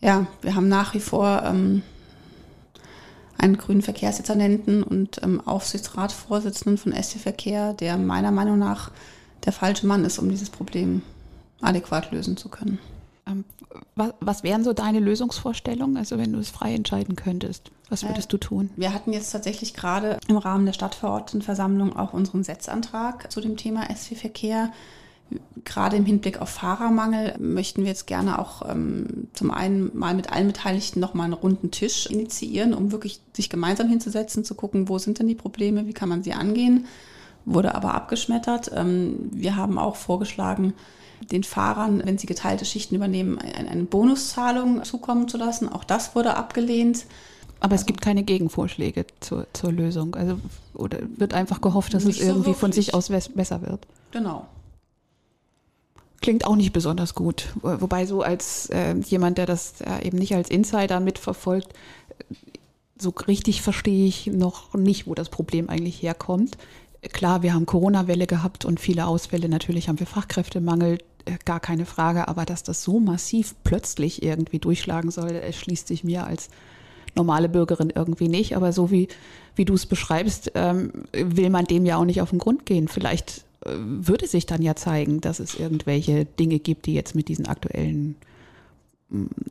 Ja, 0.00 0.26
wir 0.42 0.54
haben 0.54 0.68
nach 0.68 0.94
wie 0.94 1.00
vor 1.00 1.42
ähm, 1.44 1.82
einen 3.36 3.56
grünen 3.56 3.82
Verkehrsdezernenten 3.82 4.82
und 4.82 5.22
ähm, 5.22 5.40
Aufsichtsratsvorsitzenden 5.40 6.78
von 6.78 6.92
SC 6.92 7.18
Verkehr, 7.18 7.72
der 7.72 7.96
meiner 7.96 8.30
Meinung 8.30 8.58
nach 8.58 8.90
der 9.44 9.52
falsche 9.52 9.86
Mann 9.86 10.04
ist, 10.04 10.18
um 10.18 10.28
dieses 10.28 10.50
Problem 10.50 11.02
adäquat 11.60 12.12
lösen 12.12 12.36
zu 12.36 12.48
können. 12.48 12.78
Ähm, 13.26 13.44
was, 13.94 14.42
wären 14.42 14.64
so 14.64 14.72
deine 14.72 15.00
Lösungsvorstellungen, 15.00 15.96
also 15.96 16.18
wenn 16.18 16.32
du 16.32 16.38
es 16.38 16.50
frei 16.50 16.74
entscheiden 16.74 17.16
könntest? 17.16 17.70
Was 17.88 18.02
würdest 18.04 18.28
äh, 18.28 18.30
du 18.30 18.38
tun? 18.38 18.70
Wir 18.76 18.92
hatten 18.92 19.12
jetzt 19.12 19.30
tatsächlich 19.30 19.74
gerade 19.74 20.18
im 20.28 20.36
Rahmen 20.36 20.66
der 20.66 20.72
Stadtverordnetenversammlung 20.72 21.96
auch 21.96 22.12
unseren 22.12 22.42
Setzantrag 22.44 23.30
zu 23.30 23.40
dem 23.40 23.56
Thema 23.56 23.88
SW-Verkehr. 23.94 24.72
Gerade 25.64 25.96
im 25.96 26.04
Hinblick 26.04 26.40
auf 26.40 26.48
Fahrermangel 26.48 27.36
möchten 27.38 27.82
wir 27.82 27.88
jetzt 27.88 28.08
gerne 28.08 28.38
auch 28.40 28.68
ähm, 28.68 29.28
zum 29.32 29.52
einen 29.52 29.96
mal 29.96 30.14
mit 30.14 30.32
allen 30.32 30.48
Beteiligten 30.48 30.98
nochmal 30.98 31.26
einen 31.26 31.34
runden 31.34 31.70
Tisch 31.70 32.06
initiieren, 32.06 32.74
um 32.74 32.90
wirklich 32.90 33.20
sich 33.32 33.48
gemeinsam 33.48 33.88
hinzusetzen, 33.88 34.44
zu 34.44 34.56
gucken, 34.56 34.88
wo 34.88 34.98
sind 34.98 35.20
denn 35.20 35.28
die 35.28 35.36
Probleme, 35.36 35.86
wie 35.86 35.92
kann 35.92 36.08
man 36.08 36.24
sie 36.24 36.32
angehen. 36.32 36.86
Wurde 37.44 37.74
aber 37.74 37.94
abgeschmettert. 37.94 38.70
Ähm, 38.74 39.30
wir 39.32 39.56
haben 39.56 39.78
auch 39.78 39.96
vorgeschlagen, 39.96 40.74
den 41.30 41.44
Fahrern, 41.44 42.02
wenn 42.04 42.18
sie 42.18 42.26
geteilte 42.26 42.64
Schichten 42.64 42.94
übernehmen, 42.94 43.38
eine 43.38 43.84
Bonuszahlung 43.84 44.84
zukommen 44.84 45.28
zu 45.28 45.36
lassen. 45.36 45.68
Auch 45.68 45.84
das 45.84 46.14
wurde 46.14 46.36
abgelehnt. 46.36 47.06
Aber 47.60 47.74
es 47.74 47.84
gibt 47.84 48.00
keine 48.00 48.22
Gegenvorschläge 48.22 49.04
zur, 49.20 49.46
zur 49.52 49.70
Lösung. 49.70 50.14
Also 50.14 50.38
oder 50.74 50.98
wird 51.16 51.34
einfach 51.34 51.60
gehofft, 51.60 51.92
dass 51.92 52.04
nicht 52.04 52.20
es 52.20 52.26
irgendwie 52.26 52.50
so 52.50 52.54
von 52.54 52.72
sich 52.72 52.94
aus 52.94 53.10
besser 53.10 53.62
wird. 53.62 53.86
Genau. 54.12 54.46
Klingt 56.22 56.46
auch 56.46 56.56
nicht 56.56 56.72
besonders 56.72 57.14
gut. 57.14 57.48
Wobei 57.62 58.06
so 58.06 58.22
als 58.22 58.68
äh, 58.70 58.94
jemand, 59.06 59.38
der 59.38 59.46
das 59.46 59.80
äh, 59.82 60.06
eben 60.06 60.18
nicht 60.18 60.34
als 60.34 60.50
Insider 60.50 61.00
mitverfolgt, 61.00 61.74
so 62.98 63.10
richtig 63.26 63.62
verstehe 63.62 64.06
ich 64.06 64.26
noch 64.26 64.74
nicht, 64.74 65.06
wo 65.06 65.14
das 65.14 65.28
Problem 65.28 65.68
eigentlich 65.68 66.02
herkommt. 66.02 66.56
Klar, 67.02 67.42
wir 67.42 67.54
haben 67.54 67.64
Corona-Welle 67.64 68.26
gehabt 68.26 68.64
und 68.64 68.78
viele 68.78 69.06
Ausfälle. 69.06 69.48
Natürlich 69.48 69.88
haben 69.88 69.98
wir 69.98 70.06
Fachkräftemangel. 70.06 70.98
Äh, 71.24 71.38
gar 71.44 71.60
keine 71.60 71.86
Frage, 71.86 72.28
aber 72.28 72.44
dass 72.44 72.62
das 72.62 72.82
so 72.82 73.00
massiv 73.00 73.54
plötzlich 73.64 74.22
irgendwie 74.22 74.58
durchschlagen 74.58 75.10
soll, 75.10 75.30
erschließt 75.30 75.86
sich 75.88 76.04
mir 76.04 76.26
als 76.26 76.50
normale 77.14 77.48
Bürgerin 77.48 77.90
irgendwie 77.94 78.28
nicht. 78.28 78.54
Aber 78.56 78.72
so 78.72 78.90
wie, 78.90 79.08
wie 79.56 79.64
du 79.64 79.74
es 79.74 79.86
beschreibst, 79.86 80.52
ähm, 80.54 80.92
will 81.12 81.50
man 81.50 81.64
dem 81.64 81.86
ja 81.86 81.96
auch 81.96 82.04
nicht 82.04 82.20
auf 82.20 82.30
den 82.30 82.38
Grund 82.38 82.66
gehen. 82.66 82.88
Vielleicht 82.88 83.44
äh, 83.64 83.70
würde 83.76 84.26
sich 84.26 84.46
dann 84.46 84.62
ja 84.62 84.76
zeigen, 84.76 85.20
dass 85.20 85.40
es 85.40 85.54
irgendwelche 85.54 86.26
Dinge 86.26 86.58
gibt, 86.58 86.86
die 86.86 86.94
jetzt 86.94 87.14
mit 87.14 87.28
diesen 87.28 87.46
aktuellen 87.46 88.16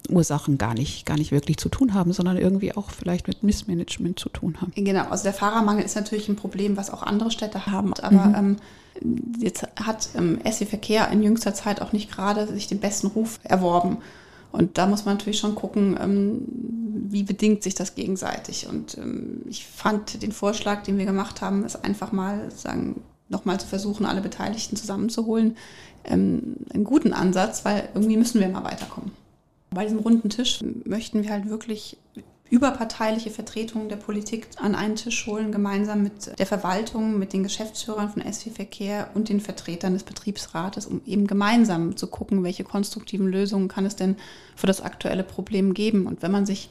Ursachen 0.10 0.58
gar 0.58 0.74
nicht, 0.74 1.06
gar 1.06 1.18
nicht 1.18 1.32
wirklich 1.32 1.58
zu 1.58 1.70
tun 1.70 1.94
haben, 1.94 2.14
sondern 2.14 2.38
irgendwie 2.38 2.76
auch 2.76 2.90
vielleicht 2.92 3.28
mit 3.28 3.44
Missmanagement 3.44 4.18
zu 4.18 4.30
tun 4.30 4.62
haben. 4.62 4.72
Genau, 4.76 5.10
also 5.10 5.24
der 5.24 5.34
Fahrermangel 5.34 5.84
ist 5.84 5.96
natürlich 5.96 6.30
ein 6.30 6.38
Problem, 6.38 6.78
was 6.78 6.90
auch 6.90 7.04
andere 7.04 7.30
Städte 7.30 7.66
haben. 7.66 7.94
Aber 7.96 8.26
mhm. 8.26 8.58
ähm, 9.04 9.40
jetzt 9.40 9.68
hat 9.76 10.10
ähm, 10.16 10.40
SE 10.50 10.66
Verkehr 10.66 11.10
in 11.12 11.22
jüngster 11.22 11.54
Zeit 11.54 11.82
auch 11.82 11.92
nicht 11.92 12.10
gerade 12.12 12.48
sich 12.48 12.68
den 12.68 12.80
besten 12.80 13.08
Ruf 13.08 13.40
erworben. 13.44 13.98
Und 14.52 14.78
da 14.78 14.88
muss 14.88 15.06
man 15.06 15.16
natürlich 15.16 15.40
schon 15.40 15.56
gucken, 15.56 15.98
ähm, 16.02 16.42
wie 17.10 17.24
bedingt 17.24 17.62
sich 17.62 17.76
das 17.76 17.96
gegenseitig. 17.96 18.68
Und 18.68 18.98
ähm, 18.98 19.42
ich 19.48 19.66
fand 19.68 20.24
den 20.24 20.32
Vorschlag, 20.32 20.84
den 20.84 20.98
wir 20.98 21.06
gemacht 21.06 21.42
haben, 21.42 21.66
ist 21.66 21.84
einfach 21.84 22.12
mal 22.12 22.50
sagen, 22.52 23.02
nochmal 23.28 23.60
zu 23.60 23.68
versuchen, 23.68 24.06
alle 24.06 24.22
Beteiligten 24.22 24.76
zusammenzuholen, 24.76 25.58
ähm, 26.06 26.56
einen 26.74 26.86
guten 26.86 27.14
Ansatz, 27.14 27.66
weil 27.66 27.90
irgendwie 27.94 28.18
müssen 28.18 28.40
wir 28.40 28.50
mal 28.50 28.64
weiterkommen. 28.64 29.12
Bei 29.72 29.84
diesem 29.84 30.00
runden 30.00 30.30
Tisch 30.30 30.60
möchten 30.86 31.24
wir 31.24 31.32
halt 31.32 31.50
wirklich 31.50 31.98
überparteiliche 32.50 33.30
Vertretungen 33.30 33.90
der 33.90 33.98
Politik 33.98 34.48
an 34.58 34.74
einen 34.74 34.96
Tisch 34.96 35.28
holen, 35.28 35.52
gemeinsam 35.52 36.02
mit 36.02 36.40
der 36.40 36.48
Verwaltung, 36.48 37.20
mit 37.20 37.32
den 37.34 37.44
Geschäftsführern 37.44 38.10
von 38.10 38.24
SW 38.24 38.50
Verkehr 38.50 39.12
und 39.14 39.30
den 39.30 39.40
Vertretern 39.40 39.94
des 39.94 40.04
Betriebsrates, 40.04 40.88
um 40.88 41.02
eben 41.06 41.28
gemeinsam 41.28 41.96
zu 41.96 42.08
gucken, 42.08 42.44
welche 42.44 42.64
konstruktiven 42.64 43.28
Lösungen 43.28 43.68
kann 43.68 43.86
es 43.86 43.96
denn 43.96 44.16
für 44.56 44.68
das 44.68 44.82
aktuelle 44.82 45.24
Problem 45.24 45.76
geben. 45.76 46.08
Und 46.08 46.24
wenn 46.24 46.32
man 46.32 46.48
sich 46.48 46.70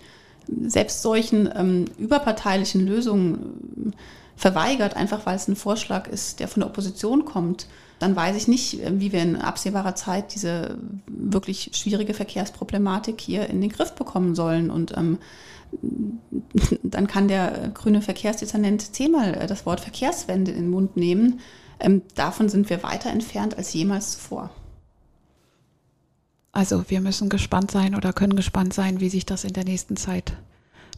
selbst 0.49 1.03
solchen 1.03 1.49
ähm, 1.55 1.85
überparteilichen 1.99 2.85
Lösungen 2.85 3.95
verweigert, 4.35 4.97
einfach 4.97 5.27
weil 5.27 5.37
es 5.37 5.47
ein 5.47 5.57
Vorschlag 5.57 6.09
ist, 6.09 6.41
der 6.41 6.49
von 6.49 6.61
der 6.61 6.71
Opposition 6.71 7.25
kommt, 7.25 7.69
dann 7.99 8.15
weiß 8.15 8.37
ich 8.37 8.49
nicht, 8.49 8.81
wie 9.01 9.13
wir 9.13 9.23
in 9.23 9.37
absehbarer 9.37 9.95
Zeit 9.95 10.35
diese 10.35 10.79
wirklich 11.07 11.71
schwierige 11.75 12.15
Verkehrsproblematik 12.15 13.21
hier 13.21 13.49
in 13.49 13.61
den 13.61 13.71
Griff 13.71 13.93
bekommen 13.93 14.35
sollen. 14.35 14.71
Und 14.71 14.97
ähm, 14.97 15.19
dann 16.83 17.07
kann 17.07 17.29
der 17.29 17.71
grüne 17.75 18.03
Verkehrsdezernent 18.03 18.95
zehnmal 18.95 19.35
äh, 19.35 19.47
das 19.47 19.67
Wort 19.67 19.81
Verkehrswende 19.81 20.53
in 20.53 20.63
den 20.63 20.71
Mund 20.71 20.97
nehmen. 20.97 21.41
Ähm, 21.81 22.03
davon 22.15 22.49
sind 22.49 22.71
wir 22.71 22.83
weiter 22.83 23.11
entfernt 23.11 23.57
als 23.57 23.73
jemals 23.73 24.13
zuvor. 24.13 24.51
Also 26.53 26.85
wir 26.89 27.01
müssen 27.01 27.29
gespannt 27.29 27.71
sein 27.71 27.95
oder 27.95 28.13
können 28.13 28.37
gespannt 28.37 28.73
sein, 28.73 29.01
wie 29.01 29.11
sich 29.11 29.27
das 29.27 29.45
in 29.45 29.53
der 29.53 29.65
nächsten 29.65 29.97
Zeit 29.97 30.37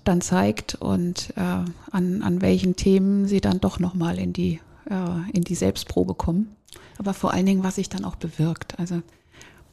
dann 0.05 0.21
zeigt 0.21 0.77
und 0.77 1.35
äh, 1.37 1.41
an, 1.41 2.23
an 2.23 2.41
welchen 2.41 2.77
Themen 2.77 3.27
sie 3.27 3.41
dann 3.41 3.61
doch 3.61 3.79
nochmal 3.79 4.19
in 4.19 4.33
die, 4.33 4.61
äh, 4.89 5.31
in 5.33 5.43
die 5.43 5.55
Selbstprobe 5.55 6.15
kommen. 6.15 6.55
Aber 6.99 7.15
vor 7.15 7.33
allen 7.33 7.47
Dingen, 7.47 7.65
was 7.65 7.77
sich 7.77 7.89
dann 7.89 8.05
auch 8.05 8.17
bewirkt. 8.17 8.79
Also 8.79 9.03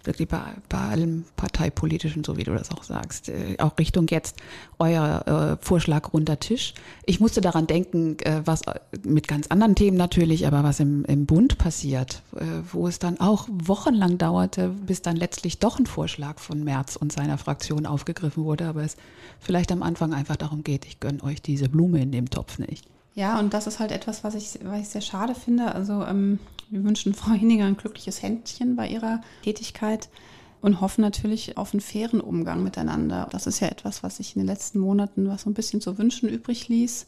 wirklich 0.08 0.28
bei, 0.28 0.42
bei 0.70 0.80
allem 0.80 1.26
Parteipolitischen, 1.36 2.24
so 2.24 2.38
wie 2.38 2.44
du 2.44 2.54
das 2.54 2.72
auch 2.72 2.84
sagst, 2.84 3.30
äh, 3.30 3.58
auch 3.60 3.78
Richtung 3.78 4.08
jetzt 4.10 4.38
euer 4.80 5.58
äh, 5.60 5.64
Vorschlag 5.64 6.14
runter 6.14 6.40
Tisch. 6.40 6.74
Ich 7.06 7.20
musste 7.20 7.42
daran 7.42 7.68
denken, 7.68 8.18
äh, 8.20 8.42
was 8.46 8.62
äh, 8.64 8.80
mit 9.04 9.28
ganz 9.28 9.48
anderen 9.48 9.76
Themen 9.76 9.98
natürlich, 9.98 10.48
aber 10.48 10.64
was 10.64 10.80
im, 10.80 11.06
im 11.06 11.26
Bund 11.26 11.58
passiert, 11.58 12.24
äh, 12.36 12.46
wo 12.72 12.88
es 12.88 12.98
dann 12.98 13.20
auch 13.20 13.48
wochenlang 13.52 14.18
dauerte, 14.18 14.70
bis 14.70 15.02
dann 15.02 15.18
letztlich 15.18 15.60
doch 15.60 15.78
ein 15.78 15.86
Vorschlag 15.86 16.40
von 16.40 16.64
Merz 16.64 16.96
und 16.96 17.12
seiner 17.12 17.38
Fraktion 17.38 17.86
aufgegriffen 17.86 18.44
wurde, 18.44 18.66
aber 18.66 18.84
es 18.84 18.98
vielleicht 19.40 19.72
am 19.72 19.84
Anfang 19.84 20.14
einfach 20.14 20.38
darum 20.38 20.64
geht, 20.64 20.86
ich 20.86 21.00
gönne 21.00 21.22
euch 21.24 21.42
diese 21.42 21.70
Blume 21.70 22.02
in 22.02 22.12
dem 22.12 22.30
Topf 22.30 22.58
nicht. 22.58 22.86
Ja, 23.18 23.40
und 23.40 23.56
das 23.56 23.66
ist 23.66 23.80
halt 23.80 23.92
etwas, 23.92 24.24
was 24.24 24.36
ich, 24.36 24.60
was 24.62 24.80
ich 24.80 24.90
sehr 24.90 25.02
schade 25.02 25.34
finde. 25.34 25.74
Also 25.74 26.06
ähm, 26.06 26.38
wir 26.70 26.84
wünschen 26.84 27.16
Frau 27.16 27.32
Hinninger 27.32 27.66
ein 27.66 27.76
glückliches 27.76 28.22
Händchen 28.22 28.76
bei 28.76 28.88
ihrer 28.88 29.22
Tätigkeit 29.42 30.10
und 30.62 30.82
hoffen 30.82 31.02
natürlich 31.02 31.58
auf 31.58 31.74
einen 31.74 31.82
fairen 31.82 32.22
Umgang 32.22 32.62
miteinander. 32.62 33.28
Das 33.32 33.48
ist 33.48 33.60
ja 33.60 33.70
etwas, 33.70 34.04
was 34.04 34.18
sich 34.18 34.36
in 34.36 34.42
den 34.42 34.48
letzten 34.48 34.78
Monaten 34.78 35.30
was 35.30 35.42
so 35.42 35.50
ein 35.50 35.56
bisschen 35.56 35.82
zu 35.82 35.98
wünschen 35.98 36.30
übrig 36.30 36.68
ließ, 36.68 37.08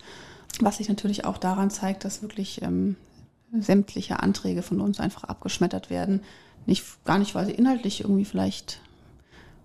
was 0.62 0.78
sich 0.78 0.90
natürlich 0.90 1.26
auch 1.26 1.38
daran 1.38 1.70
zeigt, 1.70 2.04
dass 2.04 2.24
wirklich 2.24 2.64
ähm, 2.64 2.96
sämtliche 3.60 4.20
Anträge 4.20 4.64
von 4.64 4.82
uns 4.82 5.00
einfach 5.00 5.26
abgeschmettert 5.26 5.92
werden. 5.92 6.22
Nicht, 6.66 6.86
gar 7.06 7.20
nicht, 7.20 7.36
weil 7.36 7.46
sie 7.46 7.52
inhaltlich 7.52 8.02
irgendwie 8.02 8.26
vielleicht 8.26 8.82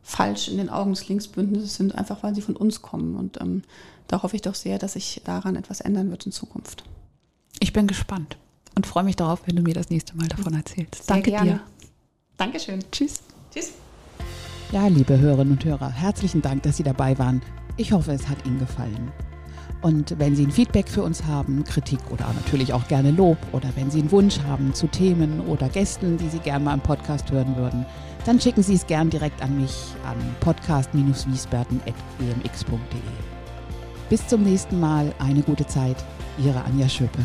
falsch 0.04 0.48
in 0.48 0.58
den 0.58 0.68
Augen 0.68 0.92
des 0.92 1.08
Linksbündnisses 1.08 1.74
sind, 1.74 1.94
einfach 1.94 2.22
weil 2.22 2.34
sie 2.34 2.42
von 2.42 2.54
uns 2.54 2.82
kommen. 2.82 3.16
Und 3.16 3.40
ähm, 3.40 3.62
da 4.06 4.22
hoffe 4.22 4.36
ich 4.36 4.42
doch 4.42 4.54
sehr, 4.54 4.78
dass 4.78 4.92
sich 4.92 5.22
daran 5.24 5.56
etwas 5.56 5.80
ändern 5.80 6.10
wird 6.10 6.26
in 6.26 6.32
Zukunft. 6.32 6.84
Ich 7.58 7.72
bin 7.72 7.86
gespannt 7.86 8.36
und 8.76 8.86
freue 8.86 9.04
mich 9.04 9.16
darauf, 9.16 9.40
wenn 9.46 9.56
du 9.56 9.62
mir 9.62 9.74
das 9.74 9.90
nächste 9.90 10.14
Mal 10.16 10.28
davon 10.28 10.52
erzählst. 10.54 11.06
Sehr 11.06 11.06
Danke 11.06 11.30
gerne. 11.30 11.50
dir. 11.52 11.60
Dankeschön. 12.36 12.84
Tschüss. 12.92 13.20
Tschüss. 13.52 13.72
Ja, 14.72 14.86
liebe 14.88 15.18
Hörerinnen 15.18 15.54
und 15.54 15.64
Hörer, 15.64 15.90
herzlichen 15.90 16.42
Dank, 16.42 16.64
dass 16.64 16.76
Sie 16.76 16.82
dabei 16.82 17.18
waren. 17.18 17.40
Ich 17.76 17.92
hoffe, 17.92 18.12
es 18.12 18.28
hat 18.28 18.44
Ihnen 18.44 18.58
gefallen. 18.58 19.10
Und 19.80 20.18
wenn 20.18 20.34
Sie 20.34 20.46
ein 20.46 20.50
Feedback 20.50 20.88
für 20.88 21.02
uns 21.02 21.24
haben, 21.24 21.62
Kritik 21.64 22.00
oder 22.10 22.26
natürlich 22.32 22.72
auch 22.72 22.88
gerne 22.88 23.10
Lob 23.10 23.38
oder 23.52 23.68
wenn 23.76 23.90
Sie 23.90 24.00
einen 24.00 24.10
Wunsch 24.10 24.38
haben 24.40 24.74
zu 24.74 24.86
Themen 24.86 25.40
oder 25.40 25.68
Gästen, 25.68 26.16
die 26.18 26.28
Sie 26.28 26.38
gerne 26.38 26.64
mal 26.64 26.74
im 26.74 26.80
Podcast 26.80 27.30
hören 27.30 27.54
würden, 27.56 27.86
dann 28.24 28.40
schicken 28.40 28.62
Sie 28.62 28.74
es 28.74 28.86
gern 28.86 29.10
direkt 29.10 29.42
an 29.42 29.60
mich 29.60 29.74
an 30.04 30.16
podcast-wiesberten.gmx.de. 30.40 33.00
Bis 34.08 34.26
zum 34.26 34.42
nächsten 34.42 34.80
Mal, 34.80 35.14
eine 35.18 35.42
gute 35.42 35.66
Zeit, 35.66 36.02
Ihre 36.38 36.64
Anja 36.64 36.88
Schöpe. 36.88 37.20